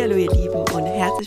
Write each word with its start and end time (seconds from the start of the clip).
Maria 0.00 0.14
Loeli 0.14 0.49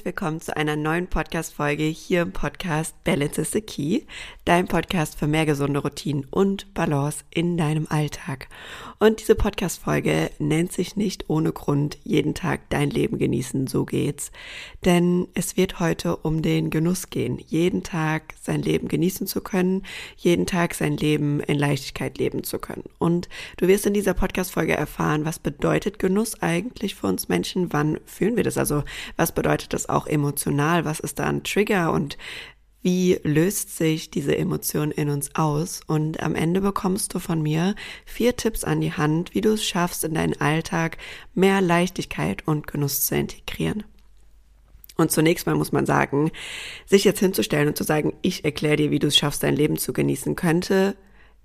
herzlich 0.04 0.22
willkommen 0.22 0.42
zu 0.42 0.58
einer 0.58 0.76
neuen 0.76 1.08
Podcast-Folge 1.08 1.84
hier 1.84 2.24
im 2.24 2.34
Podcast 2.34 2.94
Balance 3.06 3.40
is 3.40 3.52
the 3.52 3.62
Key, 3.62 4.02
dein 4.44 4.68
Podcast 4.68 5.18
für 5.18 5.28
mehr 5.28 5.46
gesunde 5.46 5.80
Routinen 5.80 6.26
und 6.30 6.74
Balance 6.74 7.24
in 7.30 7.56
deinem 7.56 7.88
Alltag. 7.90 8.50
Und 9.00 9.22
diese 9.22 9.36
Podcast-Folge 9.36 10.32
nennt 10.40 10.74
sich 10.74 10.98
nicht 10.98 11.30
ohne 11.30 11.54
Grund 11.54 11.98
jeden 12.04 12.34
Tag 12.34 12.70
dein 12.70 12.90
Leben 12.90 13.18
genießen, 13.18 13.68
so 13.68 13.86
geht's. 13.86 14.34
Denn 14.84 15.30
es 15.36 15.56
wird 15.56 15.80
heute 15.80 16.18
um 16.18 16.42
den 16.42 16.70
Genuss 16.70 17.10
gehen, 17.10 17.40
jeden 17.48 17.84
Tag 17.84 18.34
sein 18.42 18.62
Leben 18.62 18.90
genießen 18.90 19.26
zu 19.26 19.40
können, 19.40 19.84
jeden 20.18 20.46
Tag 20.46 20.74
sein 20.74 20.98
Leben 20.98 21.40
in 21.40 21.58
Leichtigkeit 21.58 22.18
leben 22.18 22.44
zu 22.44 22.60
können. 22.60 22.84
Und 22.98 23.30
du 23.56 23.70
wirst 23.70 23.86
in 23.86 23.94
dieser 23.94 24.14
Podcast-Folge 24.14 24.76
erfahren, 24.76 25.24
was 25.24 25.40
bedeutet 25.40 25.98
Genuss 25.98 26.42
eigentlich 26.42 26.96
für 26.96 27.08
uns 27.08 27.30
Menschen, 27.30 27.72
wann 27.72 28.00
fühlen 28.06 28.36
wir 28.36 28.44
das, 28.44 28.58
also 28.58 28.84
was 29.16 29.32
bedeutet 29.32 29.72
das 29.72 29.93
auch 29.94 30.08
emotional, 30.08 30.86
was 30.86 31.00
ist 31.00 31.20
da 31.20 31.26
ein 31.26 31.44
Trigger 31.44 31.92
und 31.92 32.18
wie 32.84 33.18
löst 33.24 33.78
sich 33.78 34.12
diese 34.12 34.38
Emotion 34.38 34.92
in 34.92 35.10
uns 35.10 35.36
aus? 35.36 35.80
Und 35.88 36.22
am 36.22 36.36
Ende 36.36 36.60
bekommst 36.60 37.14
du 37.14 37.20
von 37.20 37.42
mir 37.42 37.76
vier 38.06 38.36
Tipps 38.36 38.66
an 38.66 38.82
die 38.82 38.92
Hand, 38.92 39.34
wie 39.34 39.40
du 39.40 39.54
es 39.54 39.64
schaffst, 39.64 40.04
in 40.04 40.16
deinen 40.16 40.40
Alltag 40.40 40.98
mehr 41.34 41.62
Leichtigkeit 41.62 42.46
und 42.46 42.68
Genuss 42.68 43.06
zu 43.06 43.16
integrieren. 43.16 43.86
Und 44.98 45.12
zunächst 45.12 45.48
mal 45.48 45.56
muss 45.56 45.72
man 45.72 45.86
sagen, 45.86 46.32
sich 46.86 47.06
jetzt 47.06 47.20
hinzustellen 47.20 47.70
und 47.70 47.78
zu 47.78 47.86
sagen, 47.86 48.14
ich 48.22 48.44
erkläre 48.44 48.76
dir, 48.76 48.92
wie 48.92 49.00
du 49.00 49.08
es 49.08 49.18
schaffst, 49.18 49.44
dein 49.44 49.56
Leben 49.56 49.78
zu 49.78 49.94
genießen, 49.94 50.36
könnte 50.36 50.96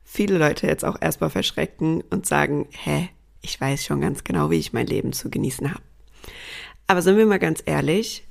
viele 0.02 0.38
Leute 0.38 0.66
jetzt 0.66 0.84
auch 0.84 1.00
erstmal 1.00 1.30
verschrecken 1.30 2.02
und 2.10 2.26
sagen, 2.26 2.66
hä, 2.72 3.10
ich 3.40 3.60
weiß 3.60 3.84
schon 3.84 4.00
ganz 4.00 4.24
genau, 4.24 4.50
wie 4.50 4.58
ich 4.58 4.72
mein 4.72 4.86
Leben 4.86 5.12
zu 5.12 5.30
genießen 5.30 5.70
habe. 5.70 5.82
Aber 6.86 7.00
sind 7.00 7.16
wir 7.16 7.26
mal 7.26 7.38
ganz 7.38 7.62
ehrlich, 7.64 8.27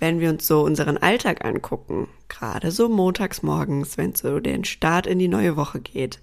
wenn 0.00 0.18
wir 0.18 0.30
uns 0.30 0.46
so 0.46 0.62
unseren 0.62 0.96
Alltag 0.96 1.44
angucken, 1.44 2.08
gerade 2.28 2.72
so 2.72 2.88
montags 2.88 3.42
morgens, 3.42 3.96
wenn 3.96 4.10
es 4.10 4.20
so 4.20 4.40
den 4.40 4.64
Start 4.64 5.06
in 5.06 5.18
die 5.18 5.28
neue 5.28 5.56
Woche 5.56 5.80
geht, 5.80 6.18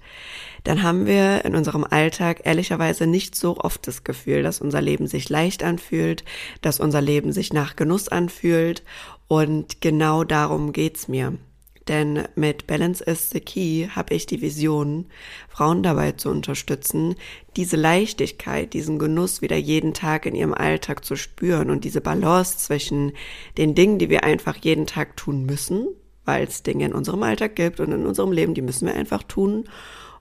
dann 0.63 0.83
haben 0.83 1.05
wir 1.05 1.45
in 1.45 1.55
unserem 1.55 1.85
Alltag 1.85 2.41
ehrlicherweise 2.43 3.07
nicht 3.07 3.35
so 3.35 3.57
oft 3.57 3.87
das 3.87 4.03
Gefühl, 4.03 4.43
dass 4.43 4.59
unser 4.59 4.81
Leben 4.81 5.07
sich 5.07 5.29
leicht 5.29 5.63
anfühlt, 5.63 6.25
dass 6.61 6.79
unser 6.79 7.01
Leben 7.01 7.31
sich 7.31 7.53
nach 7.53 7.75
Genuss 7.75 8.09
anfühlt 8.09 8.83
und 9.27 9.79
genau 9.79 10.23
darum 10.23 10.73
geht's 10.73 11.07
mir. 11.07 11.33
Denn 11.87 12.27
mit 12.35 12.67
Balance 12.67 13.03
is 13.03 13.29
the 13.29 13.39
Key 13.39 13.87
habe 13.87 14.13
ich 14.13 14.25
die 14.25 14.41
Vision, 14.41 15.05
Frauen 15.47 15.83
dabei 15.83 16.11
zu 16.13 16.29
unterstützen, 16.29 17.15
diese 17.55 17.77
Leichtigkeit, 17.77 18.73
diesen 18.73 18.99
Genuss 18.99 19.41
wieder 19.41 19.55
jeden 19.55 19.93
Tag 19.93 20.25
in 20.25 20.35
ihrem 20.35 20.53
Alltag 20.53 21.05
zu 21.05 21.15
spüren 21.15 21.69
und 21.69 21.85
diese 21.85 22.01
Balance 22.01 22.57
zwischen 22.57 23.13
den 23.57 23.73
Dingen, 23.73 23.99
die 23.99 24.09
wir 24.09 24.23
einfach 24.23 24.57
jeden 24.57 24.85
Tag 24.85 25.15
tun 25.15 25.45
müssen, 25.45 25.87
weil 26.25 26.45
es 26.45 26.63
Dinge 26.63 26.85
in 26.85 26.93
unserem 26.93 27.23
Alltag 27.23 27.55
gibt 27.55 27.79
und 27.79 27.91
in 27.93 28.05
unserem 28.05 28.33
Leben, 28.33 28.53
die 28.53 28.61
müssen 28.61 28.87
wir 28.87 28.95
einfach 28.95 29.23
tun, 29.23 29.63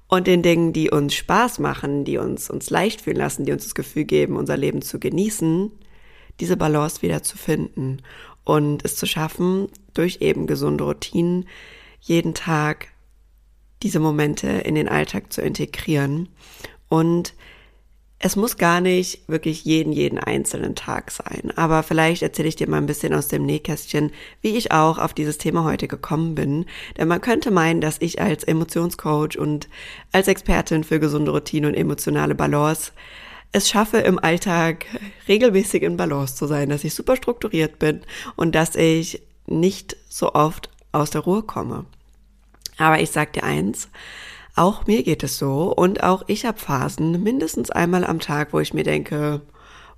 und 0.08 0.28
den 0.28 0.42
Dingen, 0.42 0.72
die 0.72 0.90
uns 0.90 1.14
Spaß 1.14 1.58
machen, 1.58 2.04
die 2.04 2.18
uns 2.18 2.48
uns 2.48 2.70
leicht 2.70 3.00
fühlen 3.00 3.16
lassen, 3.16 3.44
die 3.44 3.50
uns 3.50 3.64
das 3.64 3.74
Gefühl 3.74 4.04
geben, 4.04 4.36
unser 4.36 4.56
Leben 4.56 4.80
zu 4.80 5.00
genießen, 5.00 5.72
diese 6.38 6.56
Balance 6.56 7.02
wieder 7.02 7.24
zu 7.24 7.36
finden 7.36 8.02
und 8.44 8.84
es 8.84 8.94
zu 8.94 9.06
schaffen, 9.06 9.68
durch 9.98 10.18
eben 10.20 10.46
gesunde 10.46 10.84
Routinen 10.84 11.46
jeden 12.00 12.34
Tag 12.34 12.88
diese 13.82 14.00
Momente 14.00 14.48
in 14.48 14.74
den 14.74 14.88
Alltag 14.88 15.32
zu 15.32 15.42
integrieren. 15.42 16.28
Und 16.88 17.34
es 18.18 18.34
muss 18.34 18.56
gar 18.56 18.80
nicht 18.80 19.28
wirklich 19.28 19.64
jeden, 19.64 19.92
jeden 19.92 20.18
einzelnen 20.18 20.74
Tag 20.74 21.10
sein. 21.10 21.52
Aber 21.56 21.82
vielleicht 21.82 22.22
erzähle 22.22 22.48
ich 22.48 22.56
dir 22.56 22.68
mal 22.68 22.78
ein 22.78 22.86
bisschen 22.86 23.12
aus 23.12 23.28
dem 23.28 23.44
Nähkästchen, 23.44 24.10
wie 24.40 24.56
ich 24.56 24.72
auch 24.72 24.98
auf 24.98 25.12
dieses 25.12 25.36
Thema 25.36 25.64
heute 25.64 25.86
gekommen 25.86 26.34
bin. 26.34 26.64
Denn 26.96 27.08
man 27.08 27.20
könnte 27.20 27.50
meinen, 27.50 27.82
dass 27.82 28.00
ich 28.00 28.20
als 28.20 28.44
Emotionscoach 28.44 29.38
und 29.38 29.68
als 30.12 30.28
Expertin 30.28 30.82
für 30.82 30.98
gesunde 30.98 31.32
Routine 31.32 31.68
und 31.68 31.74
emotionale 31.74 32.34
Balance 32.34 32.92
es 33.52 33.68
schaffe, 33.70 33.98
im 33.98 34.18
Alltag 34.18 34.86
regelmäßig 35.28 35.82
in 35.82 35.96
Balance 35.96 36.34
zu 36.34 36.46
sein, 36.46 36.68
dass 36.68 36.84
ich 36.84 36.94
super 36.94 37.16
strukturiert 37.16 37.78
bin 37.78 38.00
und 38.34 38.54
dass 38.54 38.74
ich 38.76 39.22
nicht 39.46 39.96
so 40.08 40.34
oft 40.34 40.70
aus 40.92 41.10
der 41.10 41.22
Ruhe 41.22 41.42
komme. 41.42 41.84
Aber 42.78 43.00
ich 43.00 43.10
sag 43.10 43.32
dir 43.32 43.44
eins, 43.44 43.88
auch 44.54 44.86
mir 44.86 45.02
geht 45.02 45.22
es 45.22 45.38
so 45.38 45.72
und 45.74 46.02
auch 46.02 46.22
ich 46.26 46.46
habe 46.46 46.58
Phasen 46.58 47.22
mindestens 47.22 47.70
einmal 47.70 48.04
am 48.04 48.20
Tag, 48.20 48.52
wo 48.52 48.60
ich 48.60 48.74
mir 48.74 48.84
denke, 48.84 49.42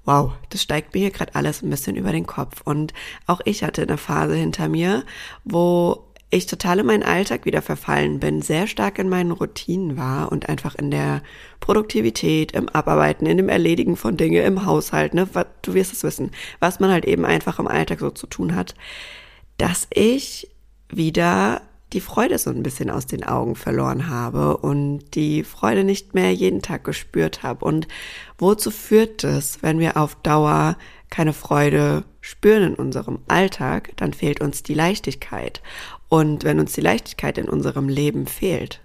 wow, 0.04 0.32
das 0.48 0.62
steigt 0.62 0.94
mir 0.94 1.00
hier 1.00 1.10
gerade 1.10 1.34
alles 1.34 1.62
ein 1.62 1.70
bisschen 1.70 1.94
über 1.94 2.12
den 2.12 2.26
Kopf. 2.26 2.62
Und 2.64 2.94
auch 3.26 3.40
ich 3.44 3.62
hatte 3.62 3.82
eine 3.82 3.98
Phase 3.98 4.34
hinter 4.34 4.68
mir, 4.68 5.04
wo 5.44 6.08
ich 6.30 6.46
total 6.46 6.80
in 6.80 6.86
meinen 6.86 7.02
Alltag 7.02 7.46
wieder 7.46 7.62
verfallen 7.62 8.20
bin, 8.20 8.42
sehr 8.42 8.66
stark 8.66 8.98
in 8.98 9.08
meinen 9.08 9.32
Routinen 9.32 9.96
war 9.96 10.30
und 10.30 10.48
einfach 10.48 10.74
in 10.74 10.90
der 10.90 11.22
Produktivität, 11.60 12.52
im 12.52 12.68
Abarbeiten, 12.68 13.26
in 13.26 13.38
dem 13.38 13.48
Erledigen 13.48 13.96
von 13.96 14.16
Dinge, 14.16 14.42
im 14.42 14.66
Haushalt, 14.66 15.14
ne, 15.14 15.28
du 15.62 15.74
wirst 15.74 15.92
es 15.92 16.02
wissen, 16.02 16.30
was 16.60 16.80
man 16.80 16.90
halt 16.90 17.06
eben 17.06 17.24
einfach 17.24 17.58
im 17.58 17.68
Alltag 17.68 18.00
so 18.00 18.10
zu 18.10 18.26
tun 18.26 18.54
hat, 18.54 18.74
dass 19.58 19.86
ich 19.90 20.48
wieder 20.88 21.60
die 21.92 22.00
Freude 22.00 22.38
so 22.38 22.50
ein 22.50 22.62
bisschen 22.62 22.90
aus 22.90 23.06
den 23.06 23.24
Augen 23.24 23.54
verloren 23.54 24.08
habe 24.08 24.58
und 24.58 25.14
die 25.14 25.42
Freude 25.42 25.84
nicht 25.84 26.14
mehr 26.14 26.32
jeden 26.32 26.60
Tag 26.60 26.84
gespürt 26.84 27.42
habe. 27.42 27.64
Und 27.64 27.88
wozu 28.36 28.70
führt 28.70 29.24
das, 29.24 29.62
wenn 29.62 29.78
wir 29.78 29.96
auf 29.96 30.14
Dauer 30.16 30.76
keine 31.08 31.32
Freude 31.32 32.04
spüren 32.20 32.62
in 32.62 32.74
unserem 32.74 33.20
Alltag, 33.28 33.92
dann 33.96 34.12
fehlt 34.12 34.42
uns 34.42 34.62
die 34.62 34.74
Leichtigkeit. 34.74 35.62
Und 36.08 36.44
wenn 36.44 36.60
uns 36.60 36.72
die 36.72 36.82
Leichtigkeit 36.82 37.38
in 37.38 37.48
unserem 37.48 37.88
Leben 37.88 38.26
fehlt 38.26 38.82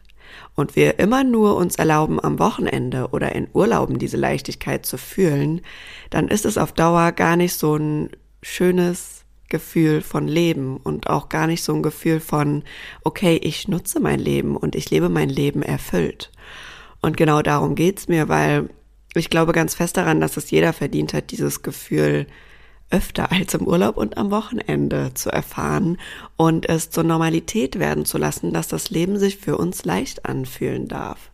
und 0.56 0.78
wir 0.78 1.00
immer 1.00 1.26
nur 1.26 1.58
uns 1.58 1.76
erlauben, 1.76 2.24
am 2.24 2.40
Wochenende 2.40 3.10
oder 3.10 3.36
in 3.36 3.50
Urlauben 3.52 4.00
diese 4.00 4.18
Leichtigkeit 4.18 4.86
zu 4.86 4.98
fühlen, 4.98 5.62
dann 6.10 6.30
ist 6.30 6.46
es 6.46 6.58
auf 6.58 6.72
Dauer 6.72 7.12
gar 7.12 7.36
nicht 7.36 7.54
so 7.54 7.76
ein 7.76 8.12
schönes 8.42 9.23
Gefühl 9.54 10.02
von 10.02 10.28
Leben 10.28 10.78
und 10.78 11.08
auch 11.12 11.30
gar 11.30 11.46
nicht 11.46 11.64
so 11.64 11.76
ein 11.76 11.84
Gefühl 11.84 12.20
von, 12.20 12.64
okay, 13.04 13.40
ich 13.42 13.68
nutze 13.68 14.00
mein 14.00 14.20
Leben 14.20 14.58
und 14.58 14.74
ich 14.74 14.90
lebe 14.90 15.10
mein 15.10 15.30
Leben 15.30 15.62
erfüllt. 15.62 16.32
Und 17.02 17.18
genau 17.18 17.44
darum 17.44 17.76
geht's 17.76 18.08
mir, 18.08 18.30
weil 18.30 18.70
ich 19.14 19.30
glaube 19.30 19.52
ganz 19.52 19.76
fest 19.76 19.96
daran, 19.96 20.20
dass 20.20 20.38
es 20.38 20.50
jeder 20.50 20.74
verdient 20.74 21.14
hat, 21.14 21.30
dieses 21.30 21.62
Gefühl 21.62 22.26
öfter 22.90 23.32
als 23.32 23.54
im 23.54 23.68
Urlaub 23.68 23.96
und 23.96 24.18
am 24.18 24.32
Wochenende 24.32 25.14
zu 25.14 25.30
erfahren 25.30 26.00
und 26.36 26.68
es 26.68 26.90
zur 26.90 27.04
Normalität 27.04 27.78
werden 27.78 28.06
zu 28.06 28.18
lassen, 28.18 28.54
dass 28.54 28.68
das 28.68 28.90
Leben 28.90 29.20
sich 29.20 29.38
für 29.38 29.56
uns 29.58 29.86
leicht 29.86 30.26
anfühlen 30.26 30.88
darf. 30.88 31.30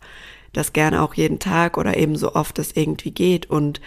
Das 0.52 0.74
gerne 0.74 1.02
auch 1.02 1.14
jeden 1.14 1.40
Tag 1.40 1.78
oder 1.78 1.96
eben 1.96 2.18
so 2.18 2.36
oft 2.36 2.60
es 2.60 2.76
irgendwie 2.76 3.12
geht 3.12 3.50
und 3.50 3.80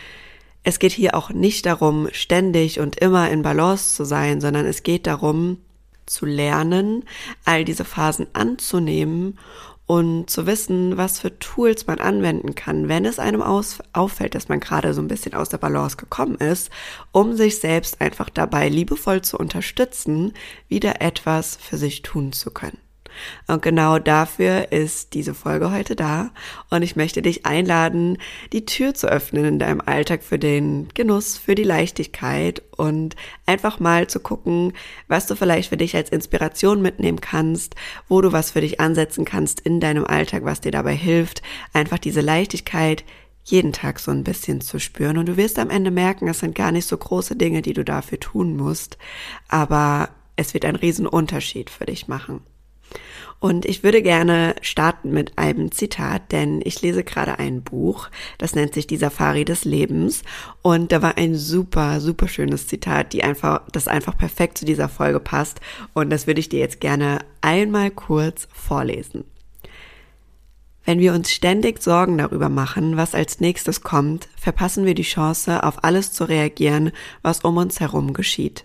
es 0.65 0.79
geht 0.79 0.93
hier 0.93 1.15
auch 1.15 1.31
nicht 1.31 1.67
darum, 1.67 2.09
ständig 2.13 2.81
und 2.81 2.97
immer 2.97 3.31
in 3.31 3.43
Balance 3.43 3.95
zu 3.97 4.05
sein, 4.05 4.41
sondern 4.41 4.67
es 4.67 4.83
geht 4.83 5.07
darum, 5.07 5.59
zu 6.07 6.27
lernen, 6.27 7.05
all 7.45 7.65
diese 7.65 7.85
Phasen 7.85 8.27
anzunehmen 8.33 9.39
und 9.87 10.31
zu 10.31 10.47
wissen, 10.47 10.97
was 10.97 11.21
für 11.21 11.39
Tools 11.39 11.87
man 11.87 11.99
anwenden 11.99 12.55
kann, 12.55 12.89
wenn 12.89 13.05
es 13.05 13.19
einem 13.19 13.43
auffällt, 13.43 14.35
dass 14.35 14.49
man 14.49 14.61
gerade 14.61 14.95
so 14.95 15.03
ein 15.03 15.09
bisschen 15.09 15.35
aus 15.35 15.49
der 15.49 15.59
Balance 15.59 15.97
gekommen 15.97 16.37
ist, 16.37 16.71
um 17.11 17.37
sich 17.37 17.59
selbst 17.59 18.01
einfach 18.01 18.31
dabei 18.31 18.69
liebevoll 18.69 19.23
zu 19.23 19.39
unterstützen, 19.39 20.33
wieder 20.69 21.01
etwas 21.01 21.57
für 21.57 21.77
sich 21.77 22.03
tun 22.03 22.33
zu 22.33 22.51
können. 22.51 22.82
Und 23.47 23.63
genau 23.63 23.99
dafür 23.99 24.73
ist 24.73 25.15
diese 25.15 25.35
Folge 25.35 25.71
heute 25.71 25.97
da. 25.97 26.31
Und 26.71 26.83
ich 26.83 26.97
möchte 26.97 27.23
dich 27.23 27.47
einladen, 27.47 28.19
die 28.53 28.65
Tür 28.65 28.95
zu 28.95 29.09
öffnen 29.09 29.45
in 29.45 29.59
deinem 29.59 29.81
Alltag 29.81 30.23
für 30.23 30.39
den 30.39 30.89
Genuss, 30.95 31.39
für 31.39 31.55
die 31.55 31.65
Leichtigkeit 31.65 32.63
und 32.77 33.17
einfach 33.47 33.81
mal 33.81 34.07
zu 34.07 34.21
gucken, 34.21 34.73
was 35.09 35.27
du 35.27 35.37
vielleicht 35.37 35.69
für 35.69 35.77
dich 35.77 35.95
als 35.97 36.11
Inspiration 36.11 36.83
mitnehmen 36.83 37.21
kannst, 37.21 37.75
wo 38.09 38.21
du 38.21 38.33
was 38.33 38.51
für 38.51 38.61
dich 38.61 38.81
ansetzen 38.81 39.25
kannst 39.25 39.61
in 39.61 39.81
deinem 39.81 40.05
Alltag, 40.05 40.45
was 40.45 40.61
dir 40.61 40.73
dabei 40.73 40.95
hilft, 40.95 41.43
einfach 41.73 41.99
diese 41.99 42.21
Leichtigkeit 42.21 43.05
jeden 43.45 43.73
Tag 43.73 43.99
so 43.99 44.11
ein 44.11 44.25
bisschen 44.25 44.61
zu 44.61 44.79
spüren. 44.79 45.19
Und 45.19 45.27
du 45.27 45.37
wirst 45.37 45.59
am 45.59 45.71
Ende 45.71 45.91
merken, 45.91 46.29
es 46.29 46.41
sind 46.41 46.55
gar 46.55 46.73
nicht 46.73 46.87
so 46.87 46.97
große 46.97 47.37
Dinge, 47.37 47.63
die 47.63 47.73
du 47.73 47.85
dafür 47.85 48.21
tun 48.21 48.57
musst, 48.57 48.99
aber 49.49 50.11
es 50.37 50.55
wird 50.55 50.65
einen 50.65 50.77
riesen 50.77 51.07
Unterschied 51.07 51.71
für 51.71 51.87
dich 51.87 52.09
machen. 52.09 52.41
Und 53.43 53.65
ich 53.65 53.83
würde 53.83 54.03
gerne 54.03 54.55
starten 54.63 55.11
mit 55.11 55.37
einem 55.37 55.73
Zitat, 55.73 56.31
denn 56.31 56.61
ich 56.65 56.81
lese 56.81 57.03
gerade 57.03 57.41
ein 57.41 57.63
Buch, 57.63 58.09
das 58.39 58.55
nennt 58.55 58.73
sich 58.73 58.87
Die 58.87 58.97
Safari 58.97 59.45
des 59.45 59.65
Lebens. 59.65 60.23
Und 60.63 60.93
da 60.93 61.03
war 61.03 61.19
ein 61.19 61.35
super, 61.35 62.01
super 62.01 62.29
schönes 62.29 62.69
Zitat, 62.69 63.13
die 63.13 63.25
einfach, 63.25 63.63
das 63.73 63.89
einfach 63.89 64.17
perfekt 64.17 64.59
zu 64.59 64.65
dieser 64.65 64.89
Folge 64.89 65.19
passt. 65.19 65.61
Und 65.93 66.11
das 66.11 66.29
würde 66.29 66.39
ich 66.39 66.51
dir 66.51 66.61
jetzt 66.61 66.81
gerne 66.81 67.19
einmal 67.41 67.91
kurz 67.91 68.47
vorlesen. 68.53 69.25
Wenn 70.85 71.01
wir 71.01 71.13
uns 71.13 71.33
ständig 71.33 71.83
Sorgen 71.83 72.19
darüber 72.19 72.49
machen, 72.49 72.97
was 72.97 73.15
als 73.15 73.41
nächstes 73.41 73.83
kommt, 73.83 74.29
verpassen 74.37 74.85
wir 74.85 74.95
die 74.95 75.03
Chance, 75.03 75.63
auf 75.65 75.83
alles 75.85 76.13
zu 76.13 76.25
reagieren, 76.25 76.93
was 77.23 77.41
um 77.41 77.57
uns 77.57 77.81
herum 77.81 78.13
geschieht. 78.13 78.65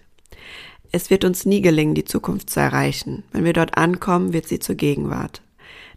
Es 0.92 1.10
wird 1.10 1.26
uns 1.26 1.46
nie 1.46 1.62
gelingen, 1.62 1.96
die 1.96 2.06
Zukunft 2.06 2.50
zu 2.50 2.60
erreichen. 2.60 3.24
Wenn 3.32 3.46
wir 3.46 3.54
dort 3.54 3.78
ankommen, 3.78 4.34
wird 4.34 4.48
sie 4.48 4.60
zur 4.60 4.76
Gegenwart. 4.76 5.42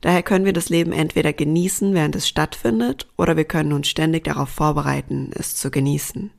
Daher 0.01 0.23
können 0.23 0.45
wir 0.45 0.53
das 0.53 0.71
Leben 0.71 0.93
entweder 0.93 1.33
genießen, 1.33 1.93
während 1.95 2.17
es 2.17 2.27
stattfindet, 2.27 3.07
oder 3.19 3.37
wir 3.37 3.45
können 3.45 3.73
uns 3.73 3.89
ständig 3.89 4.25
darauf 4.25 4.49
vorbereiten, 4.49 5.31
es 5.35 5.57
zu 5.57 5.71
genießen. 5.71 6.31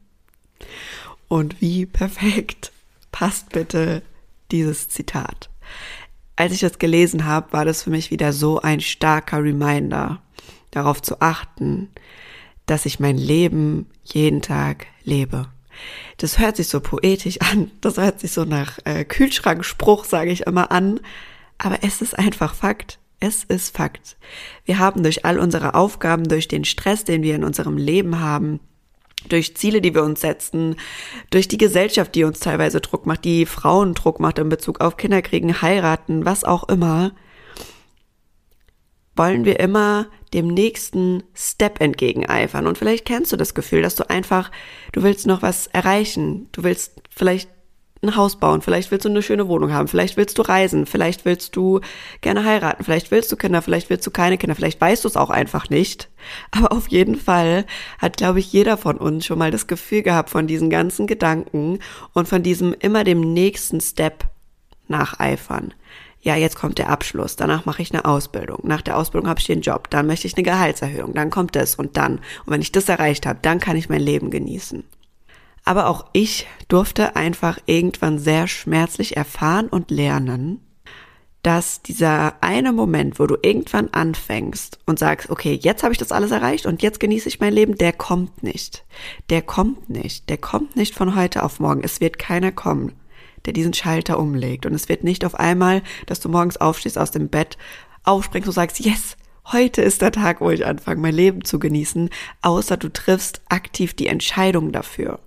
Und 1.28 1.62
wie 1.62 1.86
perfekt 1.86 2.72
passt 3.12 3.50
bitte 3.50 4.02
dieses 4.52 4.90
Zitat. 4.90 5.50
Als 6.36 6.54
ich 6.54 6.62
das 6.62 6.80
gelesen 6.80 7.26
habe, 7.26 7.54
war 7.54 7.66
das 7.66 7.84
für 7.84 7.92
mich 7.92 8.10
wieder 8.10 8.34
so 8.34 8.60
ein 8.60 8.80
starker 8.80 9.44
Reminder, 9.44 10.22
darauf 10.72 11.02
zu 11.02 11.22
achten, 11.22 11.90
dass 12.66 12.86
ich 12.86 13.00
mein 13.00 13.18
Leben 13.18 13.88
jeden 14.04 14.42
Tag 14.42 14.88
lebe. 15.04 15.50
Das 16.18 16.40
hört 16.40 16.58
sich 16.58 16.68
so 16.68 16.80
poetisch 16.80 17.40
an, 17.42 17.72
das 17.82 17.98
hört 17.98 18.20
sich 18.20 18.32
so 18.32 18.46
nach 18.46 18.80
äh, 18.86 19.06
Kühlschrankspruch, 19.06 20.06
sage 20.06 20.32
ich 20.32 20.42
immer 20.42 20.72
an, 20.72 21.00
aber 21.58 21.80
es 21.84 22.02
ist 22.02 22.18
einfach 22.18 22.54
Fakt. 22.56 23.00
Es 23.20 23.44
ist 23.44 23.78
Fakt. 23.78 24.18
Wir 24.66 24.80
haben 24.80 25.04
durch 25.04 25.26
all 25.26 25.38
unsere 25.38 25.76
Aufgaben, 25.76 26.28
durch 26.28 26.48
den 26.48 26.66
Stress, 26.66 27.04
den 27.04 27.22
wir 27.22 27.36
in 27.36 27.44
unserem 27.44 27.78
Leben 27.78 28.20
haben, 28.20 28.60
durch 29.30 29.56
Ziele, 29.56 29.82
die 29.82 29.94
wir 29.94 30.04
uns 30.04 30.22
setzen, 30.22 30.76
durch 31.30 31.48
die 31.48 31.60
Gesellschaft, 31.60 32.16
die 32.16 32.24
uns 32.24 32.40
teilweise 32.40 32.82
Druck 32.82 33.06
macht, 33.06 33.24
die 33.24 33.46
Frauen 33.46 33.94
Druck 33.94 34.20
macht 34.20 34.40
in 34.40 34.50
Bezug 34.50 34.82
auf 34.82 34.98
Kinderkriegen, 34.98 35.62
heiraten, 35.62 36.26
was 36.26 36.44
auch 36.44 36.68
immer, 36.70 37.12
wollen 39.16 39.46
wir 39.46 39.60
immer 39.60 40.08
dem 40.34 40.48
nächsten 40.48 41.24
Step 41.34 41.82
entgegeneifern. 41.82 42.68
Und 42.68 42.78
vielleicht 42.78 43.06
kennst 43.06 43.32
du 43.32 43.38
das 43.38 43.54
Gefühl, 43.54 43.82
dass 43.82 43.96
du 43.96 44.10
einfach, 44.10 44.52
du 44.94 45.04
willst 45.04 45.28
noch 45.28 45.42
was 45.42 45.68
erreichen, 45.68 46.48
du 46.52 46.64
willst 46.64 47.02
vielleicht 47.10 47.50
ein 48.04 48.16
Haus 48.16 48.40
bauen, 48.40 48.62
vielleicht 48.62 48.90
willst 48.90 49.06
du 49.06 49.10
eine 49.10 49.22
schöne 49.22 49.48
Wohnung 49.48 49.74
haben, 49.74 49.88
vielleicht 49.88 50.18
willst 50.18 50.38
du 50.38 50.42
reisen, 50.42 50.88
vielleicht 50.88 51.24
willst 51.24 51.56
du 51.56 51.82
gerne 52.22 52.44
heiraten, 52.44 52.84
vielleicht 52.84 53.12
willst 53.12 53.32
du 53.32 53.36
Kinder, 53.36 53.62
vielleicht 53.62 53.92
willst 53.92 54.08
du 54.08 54.12
keine 54.12 54.38
Kinder, 54.40 54.56
vielleicht 54.56 54.82
weißt 54.82 55.04
du 55.04 55.08
es 55.08 55.18
auch 55.18 55.30
einfach 55.30 55.70
nicht. 55.70 56.10
Aber 56.52 56.72
auf 56.72 56.88
jeden 56.88 57.16
Fall 57.16 57.66
hat, 58.00 58.18
glaube 58.18 58.40
ich, 58.40 58.52
jeder 58.52 58.78
von 58.78 58.98
uns 58.98 59.26
schon 59.26 59.38
mal 59.38 59.52
das 59.52 59.68
Gefühl 59.68 60.02
gehabt 60.02 60.32
von 60.32 60.48
diesen 60.48 60.72
ganzen 60.72 61.06
Gedanken 61.06 61.80
und 62.14 62.28
von 62.28 62.42
diesem 62.42 62.74
immer 62.74 63.04
dem 63.04 63.34
nächsten 63.34 63.82
Step 63.82 64.26
nacheifern. 64.88 65.74
Ja, 66.24 66.36
jetzt 66.36 66.56
kommt 66.56 66.78
der 66.78 66.90
Abschluss, 66.90 67.36
danach 67.36 67.66
mache 67.66 67.82
ich 67.82 67.92
eine 67.92 68.06
Ausbildung, 68.06 68.60
nach 68.64 68.82
der 68.82 68.98
Ausbildung 68.98 69.28
habe 69.28 69.40
ich 69.40 69.48
den 69.48 69.62
Job, 69.62 69.90
dann 69.90 70.06
möchte 70.06 70.28
ich 70.28 70.36
eine 70.36 70.44
Gehaltserhöhung, 70.44 71.14
dann 71.14 71.32
kommt 71.32 71.56
das 71.56 71.76
und 71.76 71.98
dann. 71.98 72.20
Und 72.46 72.54
wenn 72.54 72.62
ich 72.62 72.72
das 72.72 72.90
erreicht 72.90 73.26
habe, 73.26 73.40
dann 73.42 73.60
kann 73.60 73.76
ich 73.76 73.90
mein 73.90 74.02
Leben 74.02 74.30
genießen. 74.30 74.84
Aber 75.64 75.88
auch 75.88 76.06
ich 76.14 76.48
durfte 76.68 77.16
einfach 77.16 77.60
irgendwann 77.66 78.20
sehr 78.20 78.48
schmerzlich 78.48 79.18
erfahren 79.18 79.68
und 79.68 79.92
lernen, 79.92 80.60
dass 81.44 81.82
dieser 81.82 82.36
eine 82.42 82.72
Moment, 82.72 83.20
wo 83.20 83.26
du 83.26 83.36
irgendwann 83.42 83.90
anfängst 83.90 84.80
und 84.86 85.00
sagst, 85.00 85.30
okay, 85.32 85.58
jetzt 85.60 85.82
habe 85.82 85.92
ich 85.92 85.98
das 85.98 86.12
alles 86.12 86.32
erreicht 86.32 86.68
und 86.68 86.84
jetzt 86.84 87.00
genieße 87.00 87.28
ich 87.28 87.40
mein 87.40 87.54
Leben, 87.54 87.76
der 87.76 87.94
kommt 87.94 88.44
nicht. 88.44 88.86
Der 89.32 89.42
kommt 89.42 89.90
nicht. 89.90 90.30
Der 90.30 90.38
kommt 90.38 90.76
nicht 90.76 90.94
von 90.94 91.16
heute 91.16 91.42
auf 91.42 91.60
morgen. 91.60 91.82
Es 91.84 92.00
wird 92.00 92.20
keiner 92.20 92.52
kommen, 92.52 92.94
der 93.46 93.54
diesen 93.54 93.74
Schalter 93.74 94.20
umlegt. 94.20 94.66
Und 94.66 94.74
es 94.74 94.90
wird 94.90 95.04
nicht 95.04 95.26
auf 95.26 95.36
einmal, 95.36 95.82
dass 96.06 96.20
du 96.20 96.30
morgens 96.30 96.58
aufstehst 96.58 96.98
aus 96.98 97.12
dem 97.12 97.30
Bett, 97.30 97.58
aufspringst 98.04 98.48
und 98.48 98.54
sagst, 98.54 98.80
yes, 98.80 99.18
heute 99.52 99.82
ist 99.82 100.02
der 100.02 100.12
Tag, 100.12 100.42
wo 100.42 100.50
ich 100.50 100.66
anfange, 100.66 101.02
mein 101.02 101.16
Leben 101.16 101.44
zu 101.44 101.60
genießen, 101.60 102.10
außer 102.42 102.78
du 102.78 102.90
triffst 102.90 103.42
aktiv 103.50 103.94
die 103.94 104.08
Entscheidung 104.08 104.72
dafür 104.72 105.20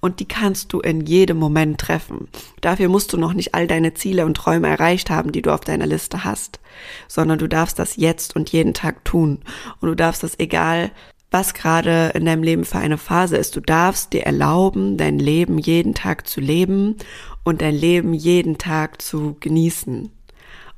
und 0.00 0.20
die 0.20 0.26
kannst 0.26 0.72
du 0.72 0.80
in 0.80 1.04
jedem 1.04 1.38
Moment 1.38 1.80
treffen. 1.80 2.28
Dafür 2.60 2.88
musst 2.88 3.12
du 3.12 3.16
noch 3.16 3.34
nicht 3.34 3.54
all 3.54 3.66
deine 3.66 3.94
Ziele 3.94 4.26
und 4.26 4.36
Träume 4.36 4.68
erreicht 4.68 5.10
haben, 5.10 5.32
die 5.32 5.42
du 5.42 5.52
auf 5.52 5.60
deiner 5.60 5.86
Liste 5.86 6.24
hast, 6.24 6.60
sondern 7.06 7.38
du 7.38 7.48
darfst 7.48 7.78
das 7.78 7.96
jetzt 7.96 8.36
und 8.36 8.50
jeden 8.50 8.74
Tag 8.74 9.04
tun 9.04 9.40
und 9.80 9.88
du 9.88 9.94
darfst 9.94 10.22
das 10.22 10.38
egal 10.38 10.90
was 11.30 11.54
gerade 11.54 12.12
in 12.14 12.24
deinem 12.24 12.42
Leben 12.42 12.64
für 12.64 12.78
eine 12.78 12.98
Phase 12.98 13.36
ist. 13.36 13.54
Du 13.56 13.60
darfst 13.60 14.12
dir 14.12 14.22
erlauben, 14.22 14.96
dein 14.96 15.18
Leben 15.18 15.58
jeden 15.58 15.94
Tag 15.94 16.26
zu 16.26 16.40
leben 16.40 16.96
und 17.44 17.60
dein 17.60 17.74
Leben 17.74 18.14
jeden 18.14 18.58
Tag 18.58 19.02
zu 19.02 19.36
genießen. 19.40 20.10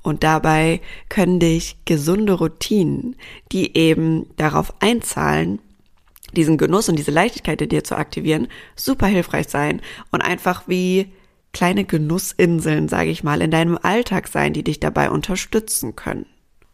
Und 0.02 0.24
dabei 0.24 0.80
können 1.08 1.40
dich 1.40 1.76
gesunde 1.84 2.32
Routinen, 2.32 3.16
die 3.52 3.76
eben 3.76 4.26
darauf 4.36 4.74
einzahlen, 4.80 5.60
diesen 6.34 6.58
Genuss 6.58 6.88
und 6.88 6.96
diese 6.96 7.10
Leichtigkeit 7.10 7.60
in 7.60 7.68
dir 7.68 7.84
zu 7.84 7.96
aktivieren, 7.96 8.48
super 8.76 9.06
hilfreich 9.06 9.48
sein 9.48 9.82
und 10.10 10.22
einfach 10.22 10.64
wie 10.66 11.12
kleine 11.52 11.84
Genussinseln, 11.84 12.88
sage 12.88 13.10
ich 13.10 13.24
mal, 13.24 13.42
in 13.42 13.50
deinem 13.50 13.78
Alltag 13.80 14.28
sein, 14.28 14.52
die 14.52 14.62
dich 14.62 14.80
dabei 14.80 15.10
unterstützen 15.10 15.96
können. 15.96 16.26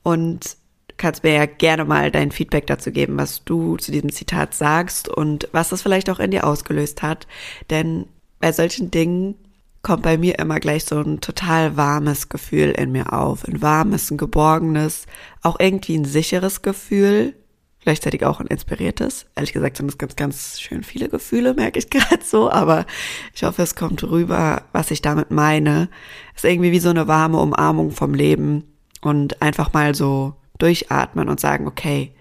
Und 0.02 0.56
kannst 0.96 1.24
mir 1.24 1.32
ja 1.32 1.46
gerne 1.46 1.84
mal 1.84 2.10
dein 2.10 2.30
Feedback 2.30 2.66
dazu 2.66 2.90
geben, 2.90 3.18
was 3.18 3.44
du 3.44 3.76
zu 3.76 3.92
diesem 3.92 4.10
Zitat 4.12 4.54
sagst 4.54 5.08
und 5.08 5.48
was 5.52 5.68
das 5.68 5.82
vielleicht 5.82 6.10
auch 6.10 6.20
in 6.20 6.30
dir 6.30 6.46
ausgelöst 6.46 7.02
hat. 7.02 7.26
Denn 7.70 8.06
bei 8.40 8.52
solchen 8.52 8.90
Dingen 8.90 9.34
kommt 9.82 10.02
bei 10.02 10.18
mir 10.18 10.38
immer 10.38 10.58
gleich 10.58 10.84
so 10.84 11.00
ein 11.00 11.20
total 11.20 11.76
warmes 11.76 12.28
Gefühl 12.28 12.70
in 12.72 12.92
mir 12.92 13.12
auf. 13.12 13.46
Ein 13.46 13.62
warmes, 13.62 14.10
ein 14.10 14.16
geborgenes, 14.16 15.06
auch 15.42 15.60
irgendwie 15.60 15.96
ein 15.96 16.04
sicheres 16.04 16.62
Gefühl, 16.62 17.34
gleichzeitig 17.82 18.24
auch 18.24 18.40
ein 18.40 18.48
inspiriertes. 18.48 19.26
Ehrlich 19.36 19.52
gesagt 19.52 19.76
sind 19.76 19.88
es 19.88 19.96
ganz, 19.96 20.16
ganz 20.16 20.60
schön 20.60 20.82
viele 20.82 21.08
Gefühle, 21.08 21.54
merke 21.54 21.78
ich 21.78 21.88
gerade 21.90 22.24
so, 22.24 22.50
aber 22.50 22.84
ich 23.32 23.44
hoffe, 23.44 23.62
es 23.62 23.76
kommt 23.76 24.02
rüber, 24.02 24.62
was 24.72 24.90
ich 24.90 25.02
damit 25.02 25.30
meine. 25.30 25.88
Es 26.34 26.42
ist 26.42 26.50
irgendwie 26.50 26.72
wie 26.72 26.80
so 26.80 26.90
eine 26.90 27.06
warme 27.06 27.38
Umarmung 27.38 27.92
vom 27.92 28.12
Leben 28.12 28.64
und 29.02 29.40
einfach 29.40 29.72
mal 29.72 29.94
so 29.94 30.34
durchatmen 30.58 31.28
und 31.28 31.40
sagen, 31.40 31.66
okay, 31.66 32.12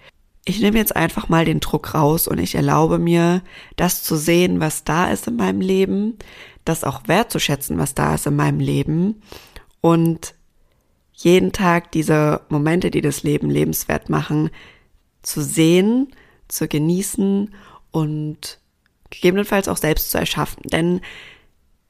ich 0.44 0.60
nehme 0.60 0.78
jetzt 0.78 0.94
einfach 0.94 1.28
mal 1.28 1.44
den 1.44 1.60
Druck 1.60 1.94
raus 1.94 2.28
und 2.28 2.38
ich 2.38 2.54
erlaube 2.54 2.98
mir, 2.98 3.42
das 3.74 4.04
zu 4.04 4.16
sehen, 4.16 4.60
was 4.60 4.84
da 4.84 5.10
ist 5.10 5.26
in 5.26 5.36
meinem 5.36 5.60
Leben, 5.60 6.16
das 6.64 6.84
auch 6.84 7.02
wertzuschätzen, 7.06 7.78
was 7.78 7.94
da 7.94 8.14
ist 8.14 8.26
in 8.26 8.36
meinem 8.36 8.60
Leben 8.60 9.22
und 9.80 10.34
jeden 11.12 11.52
Tag 11.52 11.92
diese 11.92 12.42
Momente, 12.48 12.90
die 12.90 13.00
das 13.00 13.22
Leben 13.22 13.50
lebenswert 13.50 14.08
machen, 14.08 14.50
zu 15.22 15.42
sehen, 15.42 16.12
zu 16.46 16.68
genießen 16.68 17.52
und 17.90 18.58
gegebenenfalls 19.10 19.68
auch 19.68 19.78
selbst 19.78 20.10
zu 20.10 20.18
erschaffen. 20.18 20.62
Denn 20.64 21.00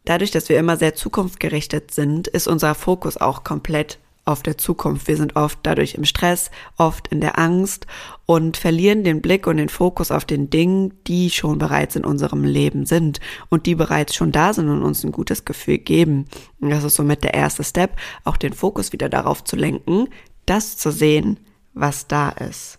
dadurch, 0.05 0.31
dass 0.31 0.49
wir 0.49 0.59
immer 0.59 0.77
sehr 0.77 0.95
zukunftgerichtet 0.95 1.93
sind, 1.93 2.29
ist 2.29 2.47
unser 2.47 2.75
Fokus 2.75 3.17
auch 3.17 3.45
komplett 3.45 3.99
auf 4.27 4.43
der 4.43 4.59
Zukunft. 4.59 5.09
Wir 5.09 5.17
sind 5.17 5.37
oft 5.37 5.61
dadurch 5.63 5.95
im 5.95 6.05
Stress, 6.05 6.51
oft 6.77 7.09
in 7.09 7.21
der 7.21 7.39
Angst 7.39 7.87
und 8.27 8.57
verlieren 8.57 9.05
den 9.05 9.23
Blick 9.23 9.47
und 9.47 9.57
den 9.57 9.69
Fokus 9.69 10.11
auf 10.11 10.25
den 10.25 10.51
Dingen, 10.51 10.93
die 11.07 11.31
schon 11.31 11.59
bereits 11.59 11.97
in 11.97 12.05
unserem 12.05 12.45
Leben 12.45 12.85
sind 12.85 13.21
und 13.49 13.67
die 13.67 13.77
bereits 13.77 14.15
schon 14.15 14.33
da 14.33 14.53
sind 14.53 14.69
und 14.69 14.83
uns 14.83 15.05
ein 15.05 15.13
gutes 15.13 15.45
Gefühl 15.45 15.79
geben. 15.79 16.27
Und 16.61 16.71
das 16.71 16.85
ist 16.85 16.97
somit 16.97 17.23
der 17.23 17.35
erste 17.35 17.65
Step, 17.65 17.97
auch 18.25 18.37
den 18.37 18.53
Fokus 18.53 18.93
wieder 18.93 19.09
darauf 19.09 19.45
zu 19.45 19.57
lenken, 19.57 20.09
das 20.45 20.77
zu 20.77 20.91
sehen, 20.91 21.39
was 21.73 22.09
da 22.09 22.31
ist. 22.31 22.79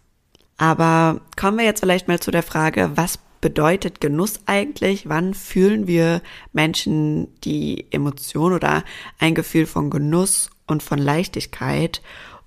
Aber 0.57 1.21
kommen 1.37 1.59
wir 1.59 1.65
jetzt 1.65 1.79
vielleicht 1.79 2.09
mal 2.09 2.19
zu 2.19 2.31
der 2.31 2.43
Frage, 2.43 2.91
was 2.95 3.19
bedeutet 3.39 4.01
Genuss 4.01 4.41
eigentlich? 4.47 5.07
Wann 5.07 5.33
fühlen 5.33 5.87
wir 5.87 6.21
Menschen 6.51 7.39
die 7.41 7.85
Emotion 7.91 8.51
oder 8.51 8.83
ein 9.19 9.35
Gefühl 9.35 9.65
von 9.65 9.89
Genuss 9.89 10.49
und 10.67 10.83
von 10.83 10.99
Leichtigkeit? 10.99 12.01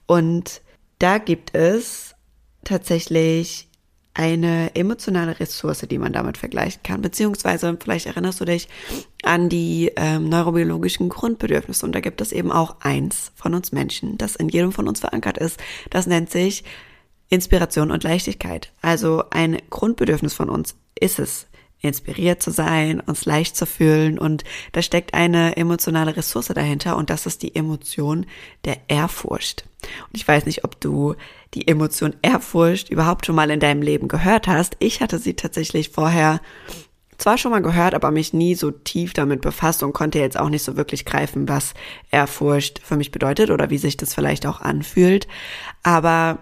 Und 0.07 0.61
da 0.99 1.19
gibt 1.19 1.55
es 1.55 2.15
tatsächlich 2.65 3.71
eine 4.13 4.75
emotionale 4.75 5.39
Ressource, 5.39 5.87
die 5.89 5.99
man 5.99 6.13
damit 6.13 6.37
vergleichen 6.37 6.83
kann, 6.83 7.01
beziehungsweise 7.01 7.77
vielleicht 7.81 8.07
erinnerst 8.07 8.41
du 8.41 8.45
dich 8.45 8.69
an 9.23 9.49
die 9.49 9.93
ähm, 9.97 10.29
neurobiologischen 10.29 11.09
Grundbedürfnisse 11.09 11.87
und 11.87 11.93
da 11.95 12.01
gibt 12.01 12.21
es 12.21 12.33
eben 12.33 12.51
auch 12.51 12.77
eins 12.81 13.33
von 13.37 13.55
uns 13.55 13.73
Menschen, 13.73 14.19
das 14.19 14.37
in 14.37 14.49
jedem 14.49 14.73
von 14.73 14.89
uns 14.89 15.01
verankert 15.01 15.39
ist. 15.39 15.61
Das 15.91 16.07
nennt 16.07 16.31
sich 16.31 16.65
Inspiration 17.29 17.93
und 17.93 18.03
Leichtigkeit. 18.03 18.73
Also 18.83 19.25
ein 19.31 19.59
Grundbedürfnis 19.71 20.35
von 20.35 20.51
uns 20.51 20.75
ist 20.99 21.21
es, 21.21 21.47
inspiriert 21.81 22.43
zu 22.43 22.51
sein, 22.51 23.01
uns 23.01 23.25
leicht 23.25 23.57
zu 23.57 23.67
fühlen 23.67 24.19
und 24.19 24.45
da 24.73 24.83
steckt 24.83 25.15
eine 25.15 25.57
emotionale 25.57 26.17
Ressource 26.17 26.49
dahinter 26.49 26.97
und 26.97 27.11
das 27.11 27.27
ist 27.27 27.43
die 27.43 27.55
Emotion 27.55 28.27
der 28.65 28.79
Ehrfurcht. 28.89 29.65
Und 29.83 30.17
ich 30.17 30.27
weiß 30.27 30.47
nicht, 30.47 30.65
ob 30.65 30.81
du 30.81 31.15
die 31.55 31.67
Emotion 31.67 32.15
Ehrfurcht 32.23 32.91
überhaupt 32.91 33.27
schon 33.27 33.35
mal 33.35 33.51
in 33.51 33.61
deinem 33.61 33.83
Leben 33.83 34.09
gehört 34.09 34.47
hast. 34.47 34.77
Ich 34.79 35.01
hatte 35.01 35.19
sie 35.19 35.35
tatsächlich 35.35 35.91
vorher 35.91 36.41
zwar 37.21 37.39
schon 37.39 37.51
mal 37.51 37.63
gehört, 37.63 37.95
aber 37.95 38.11
mich 38.11 38.33
nie 38.33 38.55
so 38.55 38.71
tief 38.71 39.13
damit 39.13 39.41
befasst 39.41 39.83
und 39.83 39.93
konnte 39.93 40.19
jetzt 40.19 40.39
auch 40.39 40.49
nicht 40.49 40.63
so 40.63 40.77
wirklich 40.77 41.05
greifen, 41.05 41.49
was 41.49 41.75
Ehrfurcht 42.11 42.81
für 42.83 42.97
mich 42.97 43.11
bedeutet 43.11 43.51
oder 43.51 43.71
wie 43.71 43.79
sich 43.79 43.97
das 43.97 44.15
vielleicht 44.15 44.47
auch 44.47 44.61
anfühlt. 44.61 45.29
Aber 45.83 46.39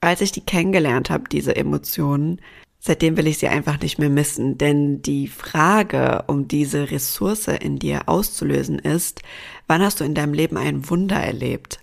als 0.00 0.20
ich 0.20 0.32
die 0.32 0.44
kennengelernt 0.44 1.10
habe, 1.10 1.24
diese 1.30 1.56
Emotionen, 1.56 2.40
seitdem 2.86 3.16
will 3.16 3.26
ich 3.26 3.38
sie 3.38 3.48
einfach 3.48 3.80
nicht 3.80 3.98
mehr 3.98 4.08
missen. 4.08 4.58
Denn 4.58 5.02
die 5.02 5.28
Frage, 5.28 6.24
um 6.28 6.48
diese 6.48 6.90
Ressource 6.90 7.48
in 7.48 7.78
dir 7.78 8.02
auszulösen, 8.06 8.78
ist, 8.78 9.22
wann 9.66 9.82
hast 9.82 10.00
du 10.00 10.04
in 10.04 10.14
deinem 10.14 10.32
Leben 10.32 10.56
ein 10.56 10.88
Wunder 10.88 11.16
erlebt? 11.16 11.80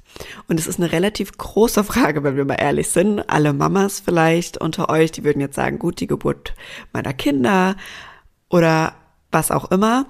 Und 0.47 0.59
es 0.59 0.67
ist 0.67 0.79
eine 0.79 0.91
relativ 0.91 1.37
große 1.37 1.83
Frage, 1.83 2.23
wenn 2.23 2.37
wir 2.37 2.45
mal 2.45 2.55
ehrlich 2.55 2.89
sind. 2.89 3.19
Alle 3.29 3.53
Mamas 3.53 3.99
vielleicht 3.99 4.57
unter 4.57 4.89
euch, 4.89 5.11
die 5.11 5.23
würden 5.23 5.41
jetzt 5.41 5.55
sagen, 5.55 5.79
gut, 5.79 5.99
die 5.99 6.07
Geburt 6.07 6.53
meiner 6.93 7.13
Kinder 7.13 7.75
oder 8.49 8.93
was 9.31 9.51
auch 9.51 9.71
immer. 9.71 10.05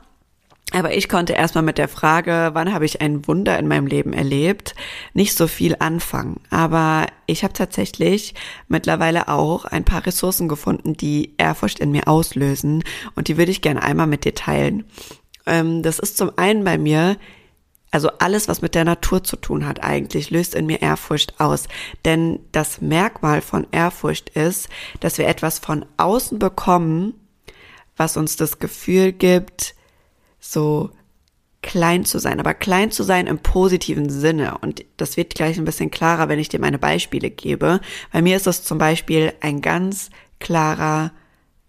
Aber 0.72 0.96
ich 0.96 1.08
konnte 1.08 1.34
erstmal 1.34 1.64
mit 1.64 1.78
der 1.78 1.88
Frage, 1.88 2.52
wann 2.54 2.74
habe 2.74 2.86
ich 2.86 3.02
ein 3.02 3.28
Wunder 3.28 3.60
in 3.60 3.68
meinem 3.68 3.86
Leben 3.86 4.12
erlebt, 4.14 4.74
nicht 5.14 5.38
so 5.38 5.48
viel 5.48 5.76
anfangen. 5.80 6.40
Aber 6.50 7.06
ich 7.28 7.44
habe 7.44 7.54
tatsächlich 7.54 8.34
mittlerweile 8.68 9.28
auch 9.28 9.66
ein 9.66 9.86
paar 9.86 10.06
Ressourcen 10.06 10.48
gefunden, 10.48 10.98
die 10.98 11.36
Ehrfurcht 11.38 11.80
in 11.80 11.92
mir 11.92 12.08
auslösen. 12.08 12.84
Und 13.16 13.28
die 13.28 13.38
würde 13.38 13.52
ich 13.52 13.62
gerne 13.62 13.84
einmal 13.84 14.08
mit 14.08 14.26
dir 14.26 14.34
teilen. 14.34 14.86
Ähm, 15.46 15.84
das 15.84 16.00
ist 16.00 16.18
zum 16.18 16.32
einen 16.38 16.64
bei 16.64 16.80
mir, 16.80 17.18
also 17.92 18.10
alles, 18.18 18.48
was 18.48 18.64
mit 18.64 18.74
der 18.74 18.86
Natur 18.86 19.24
zu 19.24 19.36
tun 19.36 19.68
hat 19.68 19.84
eigentlich, 19.84 20.32
löst 20.32 20.56
in 20.56 20.66
mir 20.66 20.82
Ehrfurcht 20.82 21.40
aus. 21.40 21.68
Denn 22.06 22.40
das 22.52 22.82
Merkmal 22.82 23.42
von 23.42 23.68
Ehrfurcht 23.72 24.30
ist, 24.30 24.70
dass 25.02 25.20
wir 25.20 25.28
etwas 25.28 25.60
von 25.60 25.86
außen 25.98 26.40
bekommen, 26.40 27.14
was 27.96 28.18
uns 28.18 28.36
das 28.38 28.58
Gefühl 28.58 29.12
gibt, 29.12 29.76
so 30.44 30.92
klein 31.62 32.04
zu 32.04 32.20
sein, 32.20 32.40
aber 32.40 32.54
klein 32.54 32.92
zu 32.92 33.04
sein 33.04 33.26
im 33.26 33.40
positiven 33.40 34.10
Sinne. 34.10 34.58
Und 34.60 34.84
das 34.98 35.16
wird 35.16 35.34
gleich 35.34 35.58
ein 35.58 35.66
bisschen 35.66 35.90
klarer, 35.90 36.28
wenn 36.28 36.40
ich 36.40 36.50
dir 36.50 36.60
meine 36.60 36.78
Beispiele 36.78 37.30
gebe. 37.30 37.80
Bei 38.12 38.22
mir 38.22 38.36
ist 38.36 38.46
das 38.46 38.64
zum 38.64 38.78
Beispiel 38.78 39.34
ein 39.40 39.62
ganz 39.62 40.10
klarer 40.40 41.12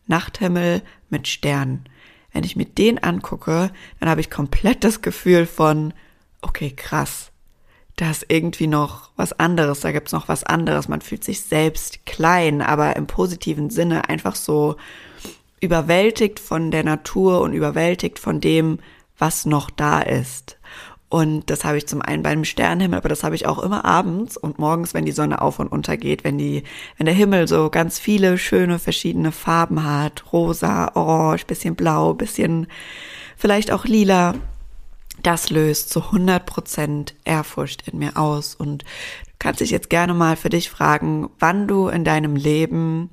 Nachthimmel 0.06 0.82
mit 1.08 1.28
Sternen. 1.28 1.84
Wenn 2.32 2.42
ich 2.44 2.56
mir 2.56 2.66
den 2.66 3.02
angucke, 3.02 3.70
dann 4.00 4.08
habe 4.08 4.20
ich 4.20 4.30
komplett 4.30 4.82
das 4.82 5.00
Gefühl 5.00 5.46
von, 5.46 5.94
okay, 6.42 6.72
krass, 6.72 7.30
da 7.96 8.10
ist 8.10 8.26
irgendwie 8.28 8.66
noch 8.66 9.12
was 9.14 9.38
anderes, 9.38 9.80
da 9.80 9.92
gibt's 9.92 10.10
noch 10.10 10.26
was 10.26 10.42
anderes. 10.42 10.88
Man 10.88 11.00
fühlt 11.00 11.22
sich 11.22 11.42
selbst 11.42 12.04
klein, 12.06 12.60
aber 12.60 12.96
im 12.96 13.06
positiven 13.06 13.70
Sinne 13.70 14.08
einfach 14.08 14.34
so 14.34 14.74
überwältigt 15.64 16.38
von 16.38 16.70
der 16.70 16.84
Natur 16.84 17.40
und 17.40 17.52
überwältigt 17.52 18.18
von 18.18 18.40
dem, 18.40 18.78
was 19.18 19.46
noch 19.46 19.70
da 19.70 20.00
ist. 20.00 20.58
Und 21.08 21.48
das 21.48 21.64
habe 21.64 21.78
ich 21.78 21.86
zum 21.86 22.02
einen 22.02 22.24
beim 22.24 22.44
Sternenhimmel, 22.44 22.98
aber 22.98 23.08
das 23.08 23.22
habe 23.22 23.36
ich 23.36 23.46
auch 23.46 23.60
immer 23.60 23.84
abends 23.84 24.36
und 24.36 24.58
morgens, 24.58 24.94
wenn 24.94 25.04
die 25.04 25.12
Sonne 25.12 25.42
auf 25.42 25.60
und 25.60 25.68
unter 25.68 25.96
geht, 25.96 26.24
wenn 26.24 26.38
die, 26.38 26.64
wenn 26.96 27.06
der 27.06 27.14
Himmel 27.14 27.46
so 27.46 27.70
ganz 27.70 28.00
viele 28.00 28.36
schöne 28.36 28.80
verschiedene 28.80 29.30
Farben 29.30 29.84
hat, 29.84 30.32
rosa, 30.32 30.90
orange, 30.94 31.46
bisschen 31.46 31.76
blau, 31.76 32.14
bisschen 32.14 32.66
vielleicht 33.36 33.70
auch 33.70 33.84
lila. 33.84 34.34
Das 35.22 35.50
löst 35.50 35.90
zu 35.90 36.02
100 36.02 36.44
Prozent 36.44 37.14
Ehrfurcht 37.24 37.86
in 37.86 38.00
mir 38.00 38.16
aus 38.16 38.56
und 38.56 38.82
du 38.82 39.32
kannst 39.38 39.60
dich 39.60 39.70
jetzt 39.70 39.90
gerne 39.90 40.14
mal 40.14 40.34
für 40.34 40.48
dich 40.48 40.68
fragen, 40.68 41.30
wann 41.38 41.68
du 41.68 41.86
in 41.86 42.02
deinem 42.02 42.34
Leben 42.34 43.10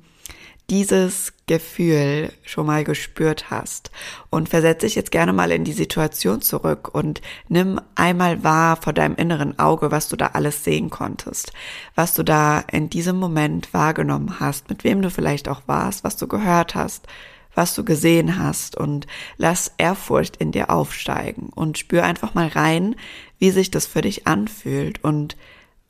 dieses 0.70 1.32
Gefühl 1.46 2.32
schon 2.42 2.66
mal 2.66 2.84
gespürt 2.84 3.50
hast. 3.50 3.90
Und 4.30 4.48
versetze 4.48 4.86
dich 4.86 4.94
jetzt 4.94 5.10
gerne 5.10 5.32
mal 5.32 5.50
in 5.50 5.64
die 5.64 5.72
Situation 5.72 6.40
zurück 6.40 6.94
und 6.94 7.20
nimm 7.48 7.80
einmal 7.94 8.42
wahr 8.42 8.76
vor 8.76 8.92
deinem 8.92 9.16
inneren 9.16 9.58
Auge, 9.58 9.90
was 9.90 10.08
du 10.08 10.16
da 10.16 10.28
alles 10.28 10.64
sehen 10.64 10.90
konntest, 10.90 11.52
was 11.94 12.14
du 12.14 12.22
da 12.22 12.60
in 12.60 12.88
diesem 12.88 13.16
Moment 13.16 13.74
wahrgenommen 13.74 14.40
hast, 14.40 14.70
mit 14.70 14.84
wem 14.84 15.02
du 15.02 15.10
vielleicht 15.10 15.48
auch 15.48 15.62
warst, 15.66 16.04
was 16.04 16.16
du 16.16 16.26
gehört 16.26 16.74
hast, 16.74 17.06
was 17.54 17.74
du 17.74 17.84
gesehen 17.84 18.38
hast 18.38 18.76
und 18.76 19.06
lass 19.36 19.72
Ehrfurcht 19.76 20.36
in 20.36 20.52
dir 20.52 20.70
aufsteigen 20.70 21.50
und 21.54 21.76
spür 21.76 22.04
einfach 22.04 22.34
mal 22.34 22.48
rein, 22.48 22.96
wie 23.38 23.50
sich 23.50 23.70
das 23.70 23.86
für 23.86 24.00
dich 24.00 24.26
anfühlt 24.26 25.04
und 25.04 25.36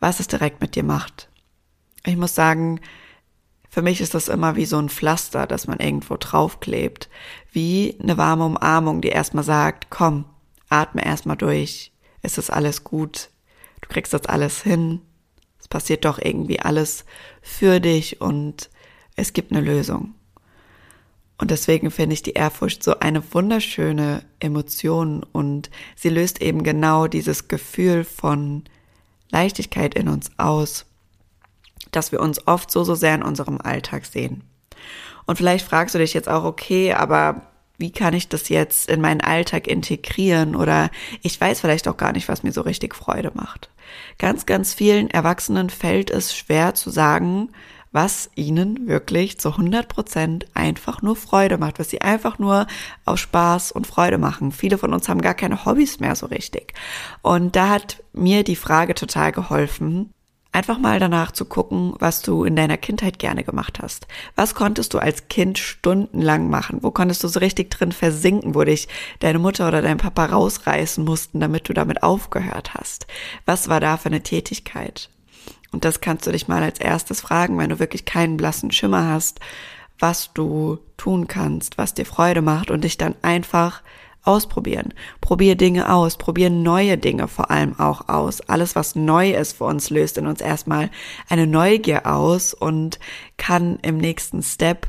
was 0.01 0.19
es 0.19 0.27
direkt 0.27 0.61
mit 0.61 0.75
dir 0.75 0.83
macht. 0.83 1.29
Ich 2.05 2.17
muss 2.17 2.35
sagen, 2.35 2.81
für 3.73 3.81
mich 3.81 4.03
ist 4.03 4.13
das 4.13 4.29
immer 4.29 4.55
wie 4.55 4.67
so 4.67 4.77
ein 4.77 4.91
Pflaster, 4.91 5.47
das 5.47 5.67
man 5.67 5.81
irgendwo 5.81 6.19
draufklebt. 6.19 7.09
Wie 7.53 7.97
eine 8.03 8.19
warme 8.19 8.45
Umarmung, 8.45 9.01
die 9.01 9.09
erstmal 9.09 9.45
sagt, 9.45 9.87
komm, 9.89 10.27
atme 10.69 11.03
erstmal 11.03 11.39
durch. 11.39 11.91
Es 12.21 12.37
ist 12.37 12.51
alles 12.51 12.85
gut. 12.85 13.31
Du 13.81 13.89
kriegst 13.89 14.13
das 14.13 14.27
alles 14.27 14.63
hin. 14.63 15.01
Es 15.59 15.69
passiert 15.69 16.05
doch 16.05 16.19
irgendwie 16.19 16.61
alles 16.61 17.07
für 17.41 17.81
dich 17.81 18.21
und 18.21 18.69
es 19.17 19.33
gibt 19.33 19.53
eine 19.53 19.63
Lösung. 19.63 20.17
Und 21.39 21.51
deswegen 21.51 21.91
finde 21.91 22.13
ich 22.13 22.23
die 22.23 22.35
Ehrfurcht 22.35 22.83
so 22.83 22.99
eine 22.99 23.23
wunderschöne 23.33 24.23
Emotion 24.39 25.23
und 25.33 25.71
sie 25.97 26.11
löst 26.11 26.43
eben 26.43 26.63
genau 26.63 27.07
dieses 27.07 27.49
Gefühl 27.49 28.05
von 28.05 28.65
Leichtigkeit 29.31 29.95
in 29.95 30.11
uns 30.11 30.31
aus 30.37 30.85
dass 31.91 32.13
wir 32.13 32.21
uns 32.21 32.47
oft 32.47 32.71
so, 32.71 32.85
so 32.85 32.95
sehr 32.95 33.15
in 33.15 33.23
unserem 33.23 33.61
Alltag 33.61 34.07
sehen. 34.07 34.45
Und 35.27 35.37
vielleicht 35.37 35.67
fragst 35.67 35.95
du 35.95 35.99
dich 35.99 36.15
jetzt 36.15 36.29
auch, 36.29 36.45
okay, 36.45 36.93
aber 36.95 37.43
wie 37.79 37.91
kann 37.91 38.15
ich 38.15 38.29
das 38.29 38.49
jetzt 38.49 38.89
in 38.89 39.01
meinen 39.01 39.21
Alltag 39.21 39.67
integrieren 39.67 40.55
oder 40.55 40.91
ich 41.23 41.41
weiß 41.41 41.61
vielleicht 41.61 41.89
auch 41.89 41.97
gar 41.97 42.13
nicht, 42.13 42.29
was 42.29 42.43
mir 42.43 42.53
so 42.53 42.61
richtig 42.61 42.95
Freude 42.95 43.33
macht. 43.35 43.71
Ganz, 44.19 44.47
ganz 44.47 44.73
vielen 44.73 45.11
Erwachsenen 45.11 45.69
fällt 45.69 46.11
es 46.11 46.35
schwer 46.35 46.75
zu 46.75 46.91
sagen, 46.91 47.51
was 47.91 48.31
ihnen 48.35 48.89
wirklich 48.89 49.39
zu 49.39 49.51
100 49.51 49.89
Prozent 49.89 50.47
einfach 50.55 51.03
nur 51.03 51.15
Freude 51.15 51.59
macht, 51.59 51.79
was 51.79 51.91
sie 51.91 52.01
einfach 52.01 52.39
nur 52.39 52.67
aus 53.05 53.21
Spaß 53.21 53.73
und 53.73 53.87
Freude 53.87 54.17
machen. 54.17 54.51
Viele 54.51 54.79
von 54.79 54.95
uns 54.95 55.09
haben 55.09 55.21
gar 55.21 55.35
keine 55.35 55.65
Hobbys 55.67 56.01
mehr 56.01 56.17
so 56.17 56.27
richtig. 56.27 56.73
Und 57.21 57.55
da 57.55 57.69
hat 57.69 58.03
mir 58.13 58.45
die 58.45 58.57
Frage 58.57 58.95
total 58.95 59.33
geholfen, 59.33 60.11
Einfach 60.55 60.79
mal 60.79 61.01
danach 61.01 61.33
zu 61.33 61.47
gucken, 61.47 61.95
was 61.99 62.21
du 62.21 62.45
in 62.45 62.57
deiner 62.57 62.77
Kindheit 62.77 63.19
gerne 63.19 63.43
gemacht 63.43 63.81
hast. 63.81 64.07
Was 64.37 64.55
konntest 64.55 64.93
du 64.93 64.99
als 64.99 65.29
Kind 65.29 65.59
stundenlang 65.59 66.51
machen? 66.51 66.83
Wo 66.83 66.91
konntest 66.91 67.25
du 67.25 67.29
so 67.29 67.41
richtig 67.41 67.71
drin 67.71 67.91
versinken, 67.91 68.55
wo 68.55 68.63
dich 68.63 68.87
deine 69.21 69.39
Mutter 69.39 69.67
oder 69.67 69.81
dein 69.81 69.97
Papa 69.97 70.27
rausreißen 70.27 71.03
mussten, 71.03 71.41
damit 71.41 71.71
du 71.71 71.73
damit 71.73 72.03
aufgehört 72.03 72.75
hast? 72.75 73.07
Was 73.47 73.71
war 73.71 73.81
da 73.81 73.97
für 73.97 74.11
eine 74.11 74.23
Tätigkeit? 74.23 75.09
Und 75.73 75.87
das 75.87 76.03
kannst 76.03 76.27
du 76.27 76.33
dich 76.33 76.49
mal 76.49 76.63
als 76.63 76.79
erstes 76.79 77.23
fragen, 77.23 77.57
wenn 77.57 77.71
du 77.71 77.79
wirklich 77.79 78.05
keinen 78.05 78.37
blassen 78.37 78.71
Schimmer 78.73 79.09
hast, 79.09 79.41
was 79.99 80.35
du 80.35 80.81
tun 80.99 81.29
kannst, 81.29 81.79
was 81.79 81.95
dir 81.95 82.05
Freude 82.05 82.43
macht 82.43 82.71
und 82.71 82.85
dich 82.85 82.99
dann 82.99 83.15
einfach 83.23 83.81
ausprobieren. 84.25 84.95
Probier 85.21 85.57
Dinge 85.57 85.93
aus, 85.93 86.17
probier 86.17 86.51
neue 86.51 86.99
Dinge 86.99 87.29
vor 87.29 87.51
allem 87.51 87.79
auch 87.79 88.09
aus. 88.09 88.41
Alles, 88.43 88.77
was 88.77 88.95
neu 88.95 89.33
ist 89.33 89.57
für 89.57 89.65
uns, 89.65 89.91
löst 89.91 90.19
in 90.19 90.27
uns 90.27 90.41
erstmal 90.41 90.91
eine 91.29 91.47
Neugier 91.47 92.07
aus 92.07 92.55
und 92.55 92.99
kann 93.37 93.79
im 93.83 93.99
nächsten 93.99 94.43
Step 94.43 94.87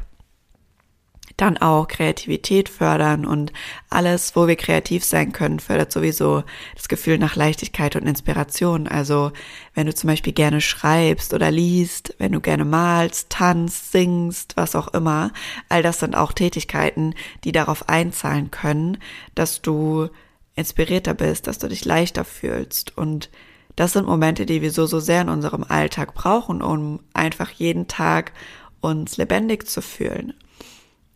dann 1.43 1.57
auch 1.57 1.89
Kreativität 1.89 2.69
fördern 2.69 3.25
und 3.25 3.51
alles, 3.89 4.33
wo 4.33 4.47
wir 4.47 4.55
kreativ 4.55 5.03
sein 5.03 5.33
können, 5.33 5.59
fördert 5.59 5.91
sowieso 5.91 6.43
das 6.73 6.87
Gefühl 6.87 7.17
nach 7.17 7.35
Leichtigkeit 7.35 7.97
und 7.97 8.07
Inspiration. 8.07 8.87
Also 8.87 9.33
wenn 9.73 9.85
du 9.85 9.93
zum 9.93 10.07
Beispiel 10.07 10.31
gerne 10.31 10.61
schreibst 10.61 11.33
oder 11.33 11.51
liest, 11.51 12.15
wenn 12.17 12.31
du 12.31 12.39
gerne 12.39 12.63
malst, 12.63 13.29
tanzt, 13.29 13.91
singst, 13.91 14.55
was 14.55 14.73
auch 14.73 14.93
immer, 14.93 15.31
all 15.67 15.83
das 15.83 15.99
sind 15.99 16.15
auch 16.15 16.31
Tätigkeiten, 16.31 17.13
die 17.43 17.51
darauf 17.51 17.89
einzahlen 17.89 18.49
können, 18.49 18.97
dass 19.35 19.61
du 19.61 20.07
inspirierter 20.55 21.13
bist, 21.13 21.47
dass 21.47 21.57
du 21.57 21.67
dich 21.67 21.83
leichter 21.83 22.23
fühlst 22.23 22.97
und 22.97 23.29
das 23.75 23.91
sind 23.93 24.05
Momente, 24.05 24.45
die 24.45 24.61
wir 24.61 24.71
so, 24.71 24.85
so 24.85 25.01
sehr 25.01 25.23
in 25.23 25.29
unserem 25.29 25.65
Alltag 25.67 26.13
brauchen, 26.13 26.61
um 26.61 27.01
einfach 27.13 27.49
jeden 27.49 27.87
Tag 27.87 28.31
uns 28.79 29.17
lebendig 29.17 29.67
zu 29.67 29.81
fühlen. 29.81 30.33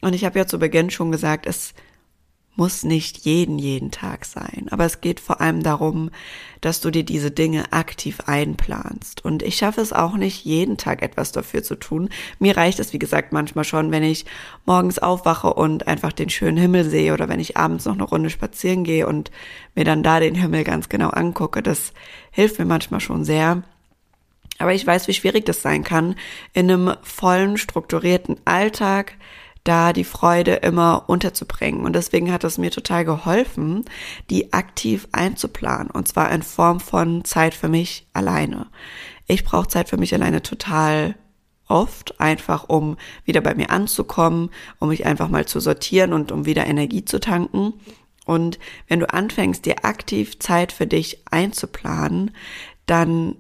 Und 0.02 0.14
ich 0.14 0.26
habe 0.26 0.40
ja 0.40 0.46
zu 0.46 0.60
Beginn 0.60 0.90
schon 0.90 1.12
gesagt, 1.12 1.46
es 1.46 1.74
muss 2.58 2.84
nicht 2.84 3.20
jeden, 3.20 3.60
jeden 3.60 3.92
Tag 3.92 4.26
sein. 4.26 4.68
Aber 4.72 4.84
es 4.84 5.00
geht 5.00 5.20
vor 5.20 5.40
allem 5.42 5.62
darum, 5.62 6.10
dass 6.60 6.82
du 6.82 6.90
dir 6.90 7.04
diese 7.04 7.30
Dinge 7.30 7.72
aktiv 7.72 8.22
einplanst. 8.26 9.24
Und 9.24 9.44
ich 9.44 9.58
schaffe 9.58 9.80
es 9.80 9.94
auch 9.94 10.16
nicht, 10.18 10.44
jeden 10.44 10.76
Tag 10.76 11.04
etwas 11.04 11.32
dafür 11.32 11.62
zu 11.62 11.76
tun. 11.76 12.10
Mir 12.40 12.58
reicht 12.58 12.80
es, 12.80 12.94
wie 12.94 13.00
gesagt, 13.00 13.32
manchmal 13.32 13.64
schon, 13.64 13.92
wenn 13.92 14.02
ich 14.02 14.26
morgens 14.66 14.98
aufwache 14.98 15.54
und 15.54 15.88
einfach 15.88 16.12
den 16.12 16.30
schönen 16.30 16.58
Himmel 16.58 16.84
sehe 16.84 17.14
oder 17.14 17.30
wenn 17.30 17.40
ich 17.40 17.58
abends 17.58 17.86
noch 17.86 17.94
eine 17.94 18.04
Runde 18.04 18.32
spazieren 18.32 18.84
gehe 18.84 19.06
und 19.08 19.30
mir 19.76 19.86
dann 19.86 20.02
da 20.02 20.20
den 20.20 20.36
Himmel 20.36 20.64
ganz 20.64 20.90
genau 20.90 21.10
angucke. 21.10 21.62
Das 21.62 21.94
hilft 22.32 22.58
mir 22.58 22.66
manchmal 22.66 23.02
schon 23.02 23.24
sehr. 23.24 23.62
Aber 24.58 24.74
ich 24.74 24.86
weiß, 24.86 25.08
wie 25.08 25.14
schwierig 25.14 25.46
das 25.46 25.62
sein 25.62 25.84
kann, 25.84 26.16
in 26.54 26.72
einem 26.72 26.96
vollen, 27.04 27.58
strukturierten 27.58 28.38
Alltag 28.46 29.14
da 29.68 29.94
die 29.94 30.04
Freude 30.04 30.54
immer 30.54 31.04
unterzubringen. 31.08 31.86
Und 31.86 31.94
deswegen 31.94 32.32
hat 32.32 32.44
es 32.44 32.58
mir 32.58 32.72
total 32.72 33.06
geholfen, 33.06 33.86
die 34.30 34.54
aktiv 34.54 35.08
einzuplanen. 35.12 35.92
Und 35.92 36.08
zwar 36.08 36.32
in 36.32 36.44
Form 36.44 36.80
von 36.80 37.26
Zeit 37.26 37.54
für 37.54 37.68
mich 37.68 38.08
alleine. 38.14 38.68
Ich 39.28 39.44
brauche 39.44 39.68
Zeit 39.68 39.90
für 39.90 39.98
mich 39.98 40.14
alleine 40.14 40.42
total 40.42 41.16
oft, 41.68 42.20
einfach 42.22 42.70
um 42.70 42.96
wieder 43.26 43.42
bei 43.42 43.54
mir 43.56 43.70
anzukommen, 43.70 44.50
um 44.80 44.88
mich 44.90 45.06
einfach 45.06 45.28
mal 45.28 45.46
zu 45.46 45.60
sortieren 45.60 46.14
und 46.14 46.32
um 46.32 46.46
wieder 46.46 46.66
Energie 46.66 47.04
zu 47.04 47.20
tanken. 47.20 47.74
Und 48.26 48.60
wenn 48.88 49.00
du 49.00 49.14
anfängst, 49.14 49.66
dir 49.66 49.84
aktiv 49.84 50.40
Zeit 50.40 50.72
für 50.72 50.88
dich 50.88 51.24
einzuplanen, 51.30 52.32
dann 52.86 53.36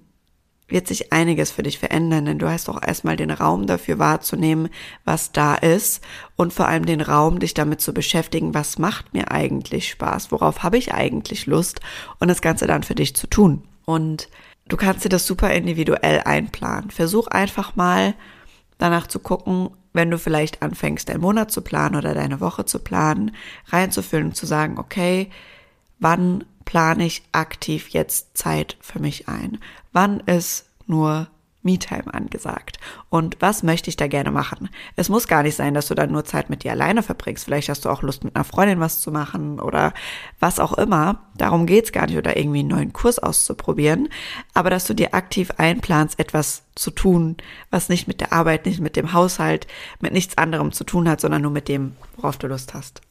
wird 0.67 0.87
sich 0.87 1.13
einiges 1.13 1.51
für 1.51 1.63
dich 1.63 1.79
verändern, 1.79 2.25
denn 2.25 2.39
du 2.39 2.49
hast 2.49 2.67
auch 2.69 2.81
erstmal 2.81 3.15
den 3.15 3.31
Raum 3.31 3.67
dafür 3.67 3.99
wahrzunehmen, 3.99 4.69
was 5.05 5.31
da 5.31 5.55
ist 5.55 6.03
und 6.35 6.53
vor 6.53 6.67
allem 6.67 6.85
den 6.85 7.01
Raum, 7.01 7.39
dich 7.39 7.53
damit 7.53 7.81
zu 7.81 7.93
beschäftigen, 7.93 8.53
was 8.53 8.77
macht 8.77 9.13
mir 9.13 9.31
eigentlich 9.31 9.89
Spaß, 9.89 10.31
worauf 10.31 10.63
habe 10.63 10.77
ich 10.77 10.93
eigentlich 10.93 11.45
Lust 11.45 11.79
und 12.19 12.27
das 12.27 12.41
Ganze 12.41 12.67
dann 12.67 12.83
für 12.83 12.95
dich 12.95 13.15
zu 13.15 13.27
tun. 13.27 13.63
Und 13.85 14.27
du 14.67 14.75
kannst 14.75 15.05
dir 15.05 15.09
das 15.09 15.25
super 15.25 15.53
individuell 15.53 16.21
einplanen. 16.25 16.91
Versuch 16.91 17.27
einfach 17.27 17.75
mal 17.75 18.13
danach 18.77 19.07
zu 19.07 19.19
gucken, 19.19 19.69
wenn 19.93 20.11
du 20.11 20.19
vielleicht 20.19 20.61
anfängst, 20.61 21.09
deinen 21.09 21.21
Monat 21.21 21.51
zu 21.51 21.61
planen 21.61 21.95
oder 21.95 22.13
deine 22.13 22.39
Woche 22.39 22.65
zu 22.65 22.79
planen, 22.79 23.31
reinzufüllen 23.67 24.27
und 24.27 24.35
zu 24.35 24.45
sagen, 24.45 24.77
okay, 24.77 25.29
wann 25.99 26.43
plane 26.67 27.05
ich 27.05 27.23
aktiv 27.31 27.89
jetzt 27.89 28.37
Zeit 28.37 28.77
für 28.81 28.99
mich 28.99 29.27
ein? 29.27 29.57
Wann 29.93 30.19
ist 30.19 30.65
nur 30.85 31.27
Me-Time 31.67 32.13
angesagt. 32.13 32.79
Und 33.09 33.37
was 33.39 33.61
möchte 33.61 33.89
ich 33.89 33.97
da 33.97 34.07
gerne 34.07 34.31
machen? 34.31 34.69
Es 34.95 35.09
muss 35.09 35.27
gar 35.27 35.43
nicht 35.43 35.55
sein, 35.55 35.73
dass 35.73 35.87
du 35.87 35.95
dann 35.95 36.11
nur 36.11 36.23
Zeit 36.23 36.49
mit 36.49 36.63
dir 36.63 36.71
alleine 36.71 37.03
verbringst. 37.03 37.43
Vielleicht 37.45 37.69
hast 37.69 37.83
du 37.83 37.89
auch 37.89 38.01
Lust, 38.01 38.23
mit 38.23 38.35
einer 38.35 38.45
Freundin 38.45 38.79
was 38.79 39.01
zu 39.01 39.11
machen 39.11 39.59
oder 39.59 39.93
was 40.39 40.59
auch 40.59 40.73
immer. 40.73 41.23
Darum 41.35 41.65
geht's 41.65 41.91
gar 41.91 42.07
nicht 42.07 42.17
oder 42.17 42.37
irgendwie 42.37 42.59
einen 42.59 42.69
neuen 42.69 42.93
Kurs 42.93 43.19
auszuprobieren. 43.19 44.07
Aber 44.53 44.69
dass 44.69 44.85
du 44.85 44.93
dir 44.93 45.13
aktiv 45.13 45.51
einplanst, 45.57 46.19
etwas 46.19 46.63
zu 46.75 46.89
tun, 46.89 47.35
was 47.69 47.89
nicht 47.89 48.07
mit 48.07 48.21
der 48.21 48.31
Arbeit, 48.31 48.65
nicht 48.65 48.79
mit 48.79 48.95
dem 48.95 49.11
Haushalt, 49.11 49.67
mit 49.99 50.13
nichts 50.13 50.37
anderem 50.37 50.71
zu 50.71 50.85
tun 50.85 51.09
hat, 51.09 51.19
sondern 51.19 51.41
nur 51.41 51.51
mit 51.51 51.67
dem, 51.67 51.97
worauf 52.15 52.37
du 52.37 52.47
Lust 52.47 52.73
hast. 52.73 53.01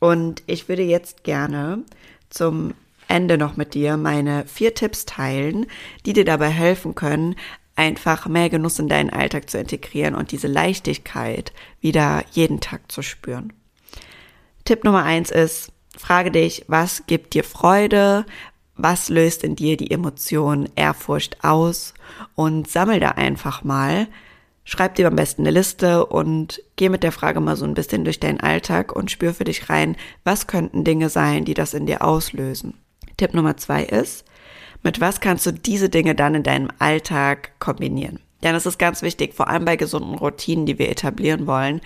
Und 0.00 0.42
ich 0.46 0.68
würde 0.68 0.82
jetzt 0.82 1.22
gerne 1.22 1.84
zum 2.28 2.74
Ende 3.14 3.38
noch 3.38 3.56
mit 3.56 3.74
dir 3.74 3.96
meine 3.96 4.44
vier 4.46 4.74
Tipps 4.74 5.06
teilen, 5.06 5.66
die 6.04 6.12
dir 6.12 6.24
dabei 6.24 6.48
helfen 6.48 6.96
können, 6.96 7.36
einfach 7.76 8.26
mehr 8.26 8.50
Genuss 8.50 8.80
in 8.80 8.88
deinen 8.88 9.10
Alltag 9.10 9.48
zu 9.48 9.56
integrieren 9.58 10.16
und 10.16 10.32
diese 10.32 10.48
Leichtigkeit 10.48 11.52
wieder 11.80 12.24
jeden 12.32 12.60
Tag 12.60 12.90
zu 12.90 13.02
spüren. 13.02 13.52
Tipp 14.64 14.82
Nummer 14.82 15.04
eins 15.04 15.30
ist, 15.30 15.70
frage 15.96 16.32
dich, 16.32 16.64
was 16.66 17.06
gibt 17.06 17.34
dir 17.34 17.44
Freude? 17.44 18.26
Was 18.76 19.08
löst 19.08 19.44
in 19.44 19.54
dir 19.54 19.76
die 19.76 19.92
Emotion 19.92 20.68
Ehrfurcht 20.74 21.44
aus? 21.44 21.94
Und 22.34 22.68
sammel 22.68 22.98
da 22.98 23.10
einfach 23.10 23.62
mal. 23.62 24.08
Schreib 24.64 24.96
dir 24.96 25.06
am 25.06 25.14
besten 25.14 25.42
eine 25.42 25.52
Liste 25.52 26.06
und 26.06 26.62
geh 26.74 26.88
mit 26.88 27.04
der 27.04 27.12
Frage 27.12 27.38
mal 27.38 27.54
so 27.54 27.64
ein 27.64 27.74
bisschen 27.74 28.02
durch 28.02 28.18
deinen 28.18 28.40
Alltag 28.40 28.90
und 28.96 29.12
spür 29.12 29.34
für 29.34 29.44
dich 29.44 29.70
rein, 29.70 29.94
was 30.24 30.48
könnten 30.48 30.82
Dinge 30.82 31.10
sein, 31.10 31.44
die 31.44 31.54
das 31.54 31.74
in 31.74 31.86
dir 31.86 32.02
auslösen. 32.02 32.74
Tipp 33.16 33.34
Nummer 33.34 33.56
zwei 33.56 33.84
ist, 33.84 34.24
mit 34.82 35.00
was 35.00 35.20
kannst 35.20 35.46
du 35.46 35.52
diese 35.52 35.88
Dinge 35.88 36.14
dann 36.14 36.34
in 36.34 36.42
deinem 36.42 36.70
Alltag 36.78 37.58
kombinieren? 37.58 38.20
Denn 38.42 38.52
das 38.52 38.66
ist 38.66 38.78
ganz 38.78 39.00
wichtig, 39.00 39.34
vor 39.34 39.48
allem 39.48 39.64
bei 39.64 39.76
gesunden 39.76 40.14
Routinen, 40.14 40.66
die 40.66 40.78
wir 40.78 40.90
etablieren 40.90 41.46
wollen. 41.46 41.80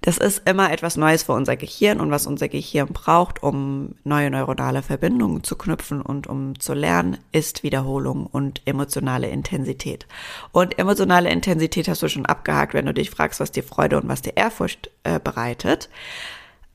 Das 0.00 0.16
ist 0.16 0.48
immer 0.48 0.72
etwas 0.72 0.96
Neues 0.96 1.24
für 1.24 1.32
unser 1.32 1.56
Gehirn 1.56 2.00
und 2.00 2.10
was 2.10 2.26
unser 2.26 2.48
Gehirn 2.48 2.88
braucht, 2.88 3.42
um 3.42 3.96
neue 4.04 4.30
neuronale 4.30 4.82
Verbindungen 4.82 5.42
zu 5.42 5.56
knüpfen 5.56 6.00
und 6.00 6.28
um 6.28 6.58
zu 6.58 6.72
lernen, 6.72 7.18
ist 7.32 7.64
Wiederholung 7.64 8.26
und 8.26 8.62
emotionale 8.64 9.28
Intensität. 9.28 10.06
Und 10.52 10.78
emotionale 10.78 11.30
Intensität 11.30 11.88
hast 11.88 12.02
du 12.02 12.08
schon 12.08 12.26
abgehakt, 12.26 12.74
wenn 12.74 12.86
du 12.86 12.94
dich 12.94 13.10
fragst, 13.10 13.40
was 13.40 13.50
dir 13.50 13.64
Freude 13.64 14.00
und 14.00 14.08
was 14.08 14.22
dir 14.22 14.36
Ehrfurcht 14.36 14.90
äh, 15.02 15.18
bereitet. 15.18 15.90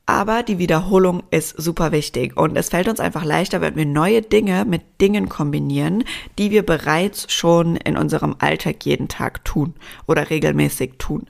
Aber 0.06 0.44
die 0.44 0.58
Wiederholung 0.58 1.24
ist 1.32 1.56
super 1.62 1.94
wichtig 1.94 2.36
und 2.36 2.58
es 2.58 2.70
fällt 2.70 2.90
uns 2.90 3.00
einfach 3.00 3.24
leichter, 3.24 3.62
wenn 3.62 3.78
wir 3.78 3.86
neue 3.86 4.22
Dinge 4.22 4.66
mit 4.66 4.82
Dingen 5.00 5.30
kombinieren, 5.30 6.04
die 6.38 6.52
wir 6.52 6.66
bereits 6.66 7.32
schon 7.32 7.78
in 7.78 7.96
unserem 7.96 8.36
Alltag 8.40 8.86
jeden 8.86 9.08
Tag 9.08 9.46
tun 9.46 9.74
oder 10.06 10.30
regelmäßig 10.30 10.96
tun. 10.98 11.28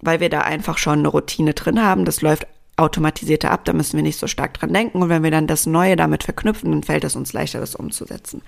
Weil 0.00 0.18
wir 0.18 0.30
da 0.30 0.40
einfach 0.40 0.78
schon 0.78 1.00
eine 1.00 1.08
Routine 1.08 1.54
drin 1.54 1.80
haben, 1.80 2.04
das 2.04 2.20
läuft 2.20 2.48
automatisierter 2.76 3.52
ab, 3.52 3.64
da 3.64 3.72
müssen 3.72 3.96
wir 3.96 4.02
nicht 4.02 4.18
so 4.18 4.26
stark 4.26 4.54
dran 4.54 4.72
denken 4.72 5.00
und 5.00 5.08
wenn 5.08 5.22
wir 5.22 5.30
dann 5.30 5.46
das 5.46 5.66
Neue 5.66 5.96
damit 5.96 6.24
verknüpfen, 6.24 6.72
dann 6.72 6.82
fällt 6.82 7.04
es 7.04 7.16
uns 7.16 7.32
leichter, 7.32 7.60
das 7.60 7.76
umzusetzen. 7.76 8.42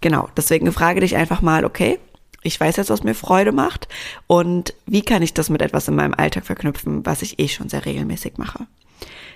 Genau, 0.00 0.28
deswegen 0.36 0.70
frage 0.72 1.00
dich 1.00 1.16
einfach 1.16 1.42
mal, 1.42 1.64
okay, 1.64 1.98
ich 2.42 2.58
weiß 2.58 2.76
jetzt, 2.76 2.90
was 2.90 3.02
mir 3.02 3.14
Freude 3.14 3.52
macht 3.52 3.88
und 4.26 4.74
wie 4.86 5.02
kann 5.02 5.22
ich 5.22 5.34
das 5.34 5.50
mit 5.50 5.62
etwas 5.62 5.88
in 5.88 5.96
meinem 5.96 6.14
Alltag 6.14 6.44
verknüpfen, 6.44 7.04
was 7.06 7.22
ich 7.22 7.38
eh 7.38 7.48
schon 7.48 7.68
sehr 7.68 7.84
regelmäßig 7.86 8.34
mache. 8.36 8.66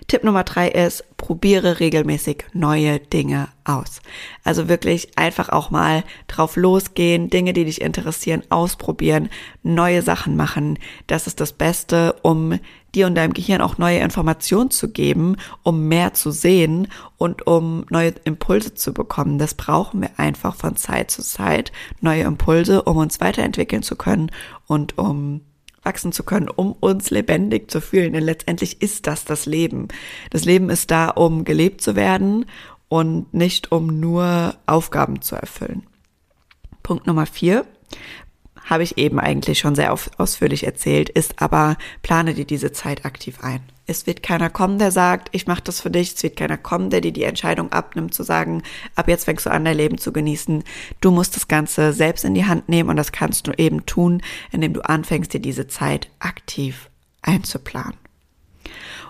Tipp 0.08 0.24
Nummer 0.24 0.44
drei 0.44 0.68
ist, 0.68 1.04
probiere 1.16 1.80
regelmäßig 1.80 2.44
neue 2.52 2.98
Dinge 2.98 3.48
aus. 3.64 4.00
Also 4.42 4.68
wirklich 4.68 5.16
einfach 5.16 5.50
auch 5.50 5.70
mal 5.70 6.04
drauf 6.26 6.56
losgehen, 6.56 7.30
Dinge, 7.30 7.52
die 7.52 7.64
dich 7.64 7.80
interessieren, 7.80 8.42
ausprobieren, 8.48 9.28
neue 9.62 10.02
Sachen 10.02 10.36
machen. 10.36 10.78
Das 11.06 11.26
ist 11.26 11.40
das 11.40 11.52
Beste, 11.52 12.16
um 12.22 12.58
dir 12.94 13.06
und 13.06 13.14
deinem 13.14 13.34
Gehirn 13.34 13.60
auch 13.60 13.78
neue 13.78 13.98
Informationen 13.98 14.70
zu 14.70 14.90
geben, 14.90 15.36
um 15.62 15.86
mehr 15.88 16.14
zu 16.14 16.30
sehen 16.30 16.88
und 17.18 17.46
um 17.46 17.84
neue 17.90 18.14
Impulse 18.24 18.74
zu 18.74 18.92
bekommen. 18.92 19.38
Das 19.38 19.54
brauchen 19.54 20.00
wir 20.02 20.10
einfach 20.16 20.56
von 20.56 20.76
Zeit 20.76 21.10
zu 21.10 21.22
Zeit. 21.22 21.70
Neue 22.00 22.24
Impulse, 22.24 22.82
um 22.82 22.96
uns 22.96 23.20
weiterentwickeln 23.20 23.82
zu 23.82 23.94
können 23.96 24.30
und 24.66 24.98
um 24.98 25.42
wachsen 25.82 26.12
zu 26.12 26.22
können, 26.24 26.48
um 26.48 26.72
uns 26.72 27.10
lebendig 27.10 27.70
zu 27.70 27.80
fühlen. 27.80 28.12
Denn 28.12 28.24
letztendlich 28.24 28.82
ist 28.82 29.06
das 29.06 29.24
das 29.24 29.46
Leben. 29.46 29.88
Das 30.30 30.44
Leben 30.44 30.70
ist 30.70 30.90
da, 30.90 31.08
um 31.08 31.44
gelebt 31.44 31.80
zu 31.80 31.96
werden 31.96 32.46
und 32.88 33.32
nicht 33.32 33.72
um 33.72 34.00
nur 34.00 34.56
Aufgaben 34.66 35.22
zu 35.22 35.36
erfüllen. 35.36 35.86
Punkt 36.82 37.06
Nummer 37.06 37.26
vier 37.26 37.64
habe 38.64 38.82
ich 38.82 38.98
eben 38.98 39.18
eigentlich 39.18 39.58
schon 39.58 39.74
sehr 39.74 39.92
ausführlich 39.92 40.64
erzählt, 40.64 41.08
ist 41.08 41.42
aber 41.42 41.76
plane 42.02 42.34
dir 42.34 42.44
diese 42.44 42.72
Zeit 42.72 43.04
aktiv 43.04 43.38
ein. 43.42 43.62
Es 43.90 44.06
wird 44.06 44.22
keiner 44.22 44.50
kommen, 44.50 44.78
der 44.78 44.92
sagt, 44.92 45.30
ich 45.32 45.48
mache 45.48 45.62
das 45.64 45.80
für 45.80 45.90
dich. 45.90 46.14
Es 46.14 46.22
wird 46.22 46.36
keiner 46.36 46.56
kommen, 46.56 46.90
der 46.90 47.00
dir 47.00 47.12
die 47.12 47.24
Entscheidung 47.24 47.72
abnimmt, 47.72 48.14
zu 48.14 48.22
sagen, 48.22 48.62
ab 48.94 49.08
jetzt 49.08 49.24
fängst 49.24 49.46
du 49.46 49.50
an, 49.50 49.64
dein 49.64 49.76
Leben 49.76 49.98
zu 49.98 50.12
genießen. 50.12 50.62
Du 51.00 51.10
musst 51.10 51.34
das 51.34 51.48
Ganze 51.48 51.92
selbst 51.92 52.24
in 52.24 52.34
die 52.34 52.44
Hand 52.44 52.68
nehmen 52.68 52.88
und 52.88 52.94
das 52.94 53.10
kannst 53.10 53.48
du 53.48 53.52
eben 53.52 53.86
tun, 53.86 54.22
indem 54.52 54.74
du 54.74 54.82
anfängst, 54.82 55.34
dir 55.34 55.40
diese 55.40 55.66
Zeit 55.66 56.08
aktiv 56.20 56.88
einzuplanen. 57.22 57.98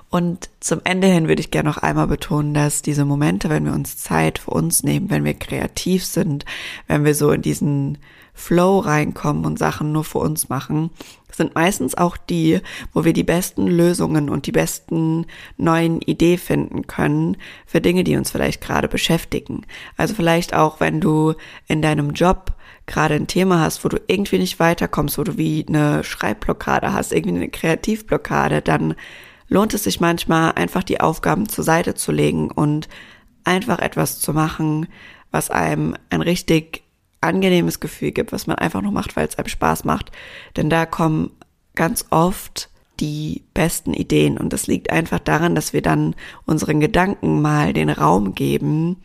Und 0.08 0.48
zum 0.60 0.80
Ende 0.84 1.08
hin 1.08 1.28
würde 1.28 1.40
ich 1.40 1.50
gerne 1.50 1.68
noch 1.68 1.76
einmal 1.76 2.06
betonen, 2.06 2.54
dass 2.54 2.80
diese 2.80 3.04
Momente, 3.04 3.50
wenn 3.50 3.66
wir 3.66 3.74
uns 3.74 3.98
Zeit 3.98 4.38
für 4.38 4.52
uns 4.52 4.82
nehmen, 4.82 5.10
wenn 5.10 5.24
wir 5.24 5.34
kreativ 5.34 6.06
sind, 6.06 6.46
wenn 6.86 7.04
wir 7.04 7.14
so 7.14 7.32
in 7.32 7.42
diesen 7.42 7.98
Flow 8.34 8.78
reinkommen 8.78 9.44
und 9.44 9.58
Sachen 9.58 9.92
nur 9.92 10.04
für 10.04 10.18
uns 10.18 10.48
machen, 10.48 10.90
sind 11.32 11.54
meistens 11.54 11.96
auch 11.96 12.16
die, 12.16 12.60
wo 12.92 13.04
wir 13.04 13.12
die 13.12 13.24
besten 13.24 13.66
Lösungen 13.66 14.28
und 14.28 14.46
die 14.46 14.52
besten 14.52 15.26
neuen 15.56 16.00
Ideen 16.02 16.38
finden 16.38 16.86
können 16.86 17.36
für 17.66 17.80
Dinge, 17.80 18.04
die 18.04 18.16
uns 18.16 18.30
vielleicht 18.30 18.60
gerade 18.60 18.88
beschäftigen. 18.88 19.62
Also 19.96 20.14
vielleicht 20.14 20.54
auch, 20.54 20.80
wenn 20.80 21.00
du 21.00 21.34
in 21.66 21.82
deinem 21.82 22.10
Job 22.10 22.52
gerade 22.86 23.14
ein 23.14 23.26
Thema 23.26 23.60
hast, 23.60 23.84
wo 23.84 23.88
du 23.88 24.00
irgendwie 24.06 24.38
nicht 24.38 24.58
weiterkommst, 24.58 25.18
wo 25.18 25.24
du 25.24 25.36
wie 25.38 25.64
eine 25.68 26.02
Schreibblockade 26.04 26.92
hast, 26.92 27.12
irgendwie 27.12 27.36
eine 27.36 27.48
Kreativblockade, 27.48 28.62
dann 28.62 28.94
lohnt 29.48 29.74
es 29.74 29.84
sich 29.84 30.00
manchmal 30.00 30.52
einfach 30.52 30.82
die 30.82 31.00
Aufgaben 31.00 31.48
zur 31.48 31.64
Seite 31.64 31.94
zu 31.94 32.12
legen 32.12 32.50
und 32.50 32.88
einfach 33.44 33.78
etwas 33.78 34.18
zu 34.18 34.32
machen, 34.32 34.86
was 35.30 35.50
einem 35.50 35.96
ein 36.10 36.22
richtig 36.22 36.82
angenehmes 37.20 37.80
Gefühl 37.80 38.12
gibt, 38.12 38.32
was 38.32 38.46
man 38.46 38.56
einfach 38.56 38.82
nur 38.82 38.92
macht, 38.92 39.16
weil 39.16 39.26
es 39.26 39.38
einem 39.38 39.48
Spaß 39.48 39.84
macht. 39.84 40.10
Denn 40.56 40.70
da 40.70 40.86
kommen 40.86 41.30
ganz 41.74 42.06
oft 42.10 42.70
die 42.98 43.44
besten 43.54 43.94
Ideen. 43.94 44.38
Und 44.38 44.52
das 44.52 44.66
liegt 44.66 44.90
einfach 44.90 45.18
daran, 45.18 45.54
dass 45.54 45.72
wir 45.72 45.82
dann 45.82 46.14
unseren 46.44 46.80
Gedanken 46.80 47.40
mal 47.40 47.72
den 47.72 47.90
Raum 47.90 48.34
geben, 48.34 48.96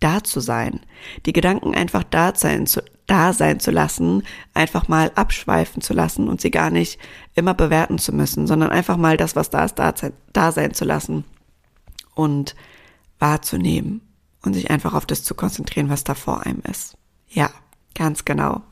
da 0.00 0.22
zu 0.22 0.40
sein. 0.40 0.80
Die 1.24 1.32
Gedanken 1.32 1.74
einfach 1.74 2.04
da 2.04 2.34
sein 2.34 2.66
zu, 2.66 2.82
da 3.06 3.32
sein 3.32 3.60
zu 3.60 3.70
lassen, 3.70 4.22
einfach 4.52 4.88
mal 4.88 5.12
abschweifen 5.14 5.82
zu 5.82 5.94
lassen 5.94 6.28
und 6.28 6.40
sie 6.40 6.50
gar 6.50 6.70
nicht 6.70 6.98
immer 7.34 7.54
bewerten 7.54 7.98
zu 7.98 8.12
müssen, 8.12 8.46
sondern 8.46 8.70
einfach 8.70 8.96
mal 8.96 9.16
das, 9.16 9.36
was 9.36 9.50
da 9.50 9.64
ist, 9.64 9.76
da, 9.76 9.94
da 10.32 10.52
sein 10.52 10.74
zu 10.74 10.84
lassen 10.84 11.24
und 12.14 12.54
wahrzunehmen 13.18 14.02
und 14.42 14.54
sich 14.54 14.70
einfach 14.70 14.94
auf 14.94 15.06
das 15.06 15.22
zu 15.22 15.34
konzentrieren, 15.34 15.88
was 15.88 16.04
da 16.04 16.14
vor 16.14 16.44
einem 16.44 16.62
ist. 16.68 16.96
Ja, 17.28 17.50
Ganz 17.94 18.24
genau. 18.24 18.62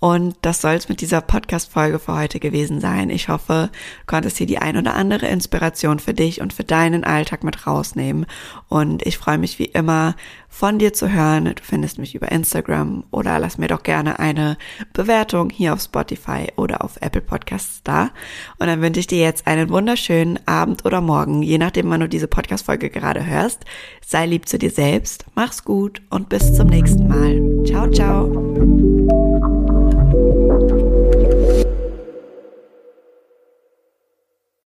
Und 0.00 0.36
das 0.42 0.60
soll 0.60 0.74
es 0.74 0.88
mit 0.88 1.00
dieser 1.00 1.20
Podcast-Folge 1.20 1.98
für 1.98 2.14
heute 2.14 2.40
gewesen 2.40 2.80
sein. 2.80 3.10
Ich 3.10 3.28
hoffe, 3.28 3.70
du 3.72 4.06
konntest 4.06 4.36
hier 4.38 4.46
die 4.46 4.58
ein 4.58 4.76
oder 4.76 4.94
andere 4.94 5.26
Inspiration 5.26 5.98
für 5.98 6.14
dich 6.14 6.40
und 6.40 6.52
für 6.52 6.64
deinen 6.64 7.04
Alltag 7.04 7.44
mit 7.44 7.66
rausnehmen. 7.66 8.26
Und 8.68 9.06
ich 9.06 9.18
freue 9.18 9.38
mich 9.38 9.58
wie 9.58 9.64
immer, 9.64 10.14
von 10.54 10.78
dir 10.78 10.92
zu 10.92 11.10
hören. 11.10 11.46
Du 11.46 11.62
findest 11.62 11.98
mich 11.98 12.14
über 12.14 12.30
Instagram 12.30 13.04
oder 13.10 13.40
lass 13.40 13.58
mir 13.58 13.66
doch 13.66 13.82
gerne 13.82 14.20
eine 14.20 14.56
Bewertung 14.92 15.50
hier 15.50 15.72
auf 15.72 15.80
Spotify 15.80 16.46
oder 16.54 16.84
auf 16.84 16.96
Apple 17.00 17.22
Podcasts 17.22 17.82
da. 17.82 18.10
Und 18.58 18.68
dann 18.68 18.80
wünsche 18.80 19.00
ich 19.00 19.08
dir 19.08 19.18
jetzt 19.18 19.48
einen 19.48 19.68
wunderschönen 19.70 20.38
Abend 20.46 20.84
oder 20.84 21.00
Morgen, 21.00 21.42
je 21.42 21.58
nachdem, 21.58 21.90
wann 21.90 22.00
du 22.00 22.08
diese 22.08 22.28
Podcast-Folge 22.28 22.88
gerade 22.88 23.26
hörst. 23.26 23.64
Sei 24.06 24.26
lieb 24.26 24.48
zu 24.48 24.58
dir 24.58 24.70
selbst, 24.70 25.24
mach's 25.34 25.64
gut 25.64 26.02
und 26.10 26.28
bis 26.28 26.54
zum 26.54 26.68
nächsten 26.68 27.08
Mal. 27.08 27.64
Ciao, 27.64 27.90
ciao. 27.90 29.23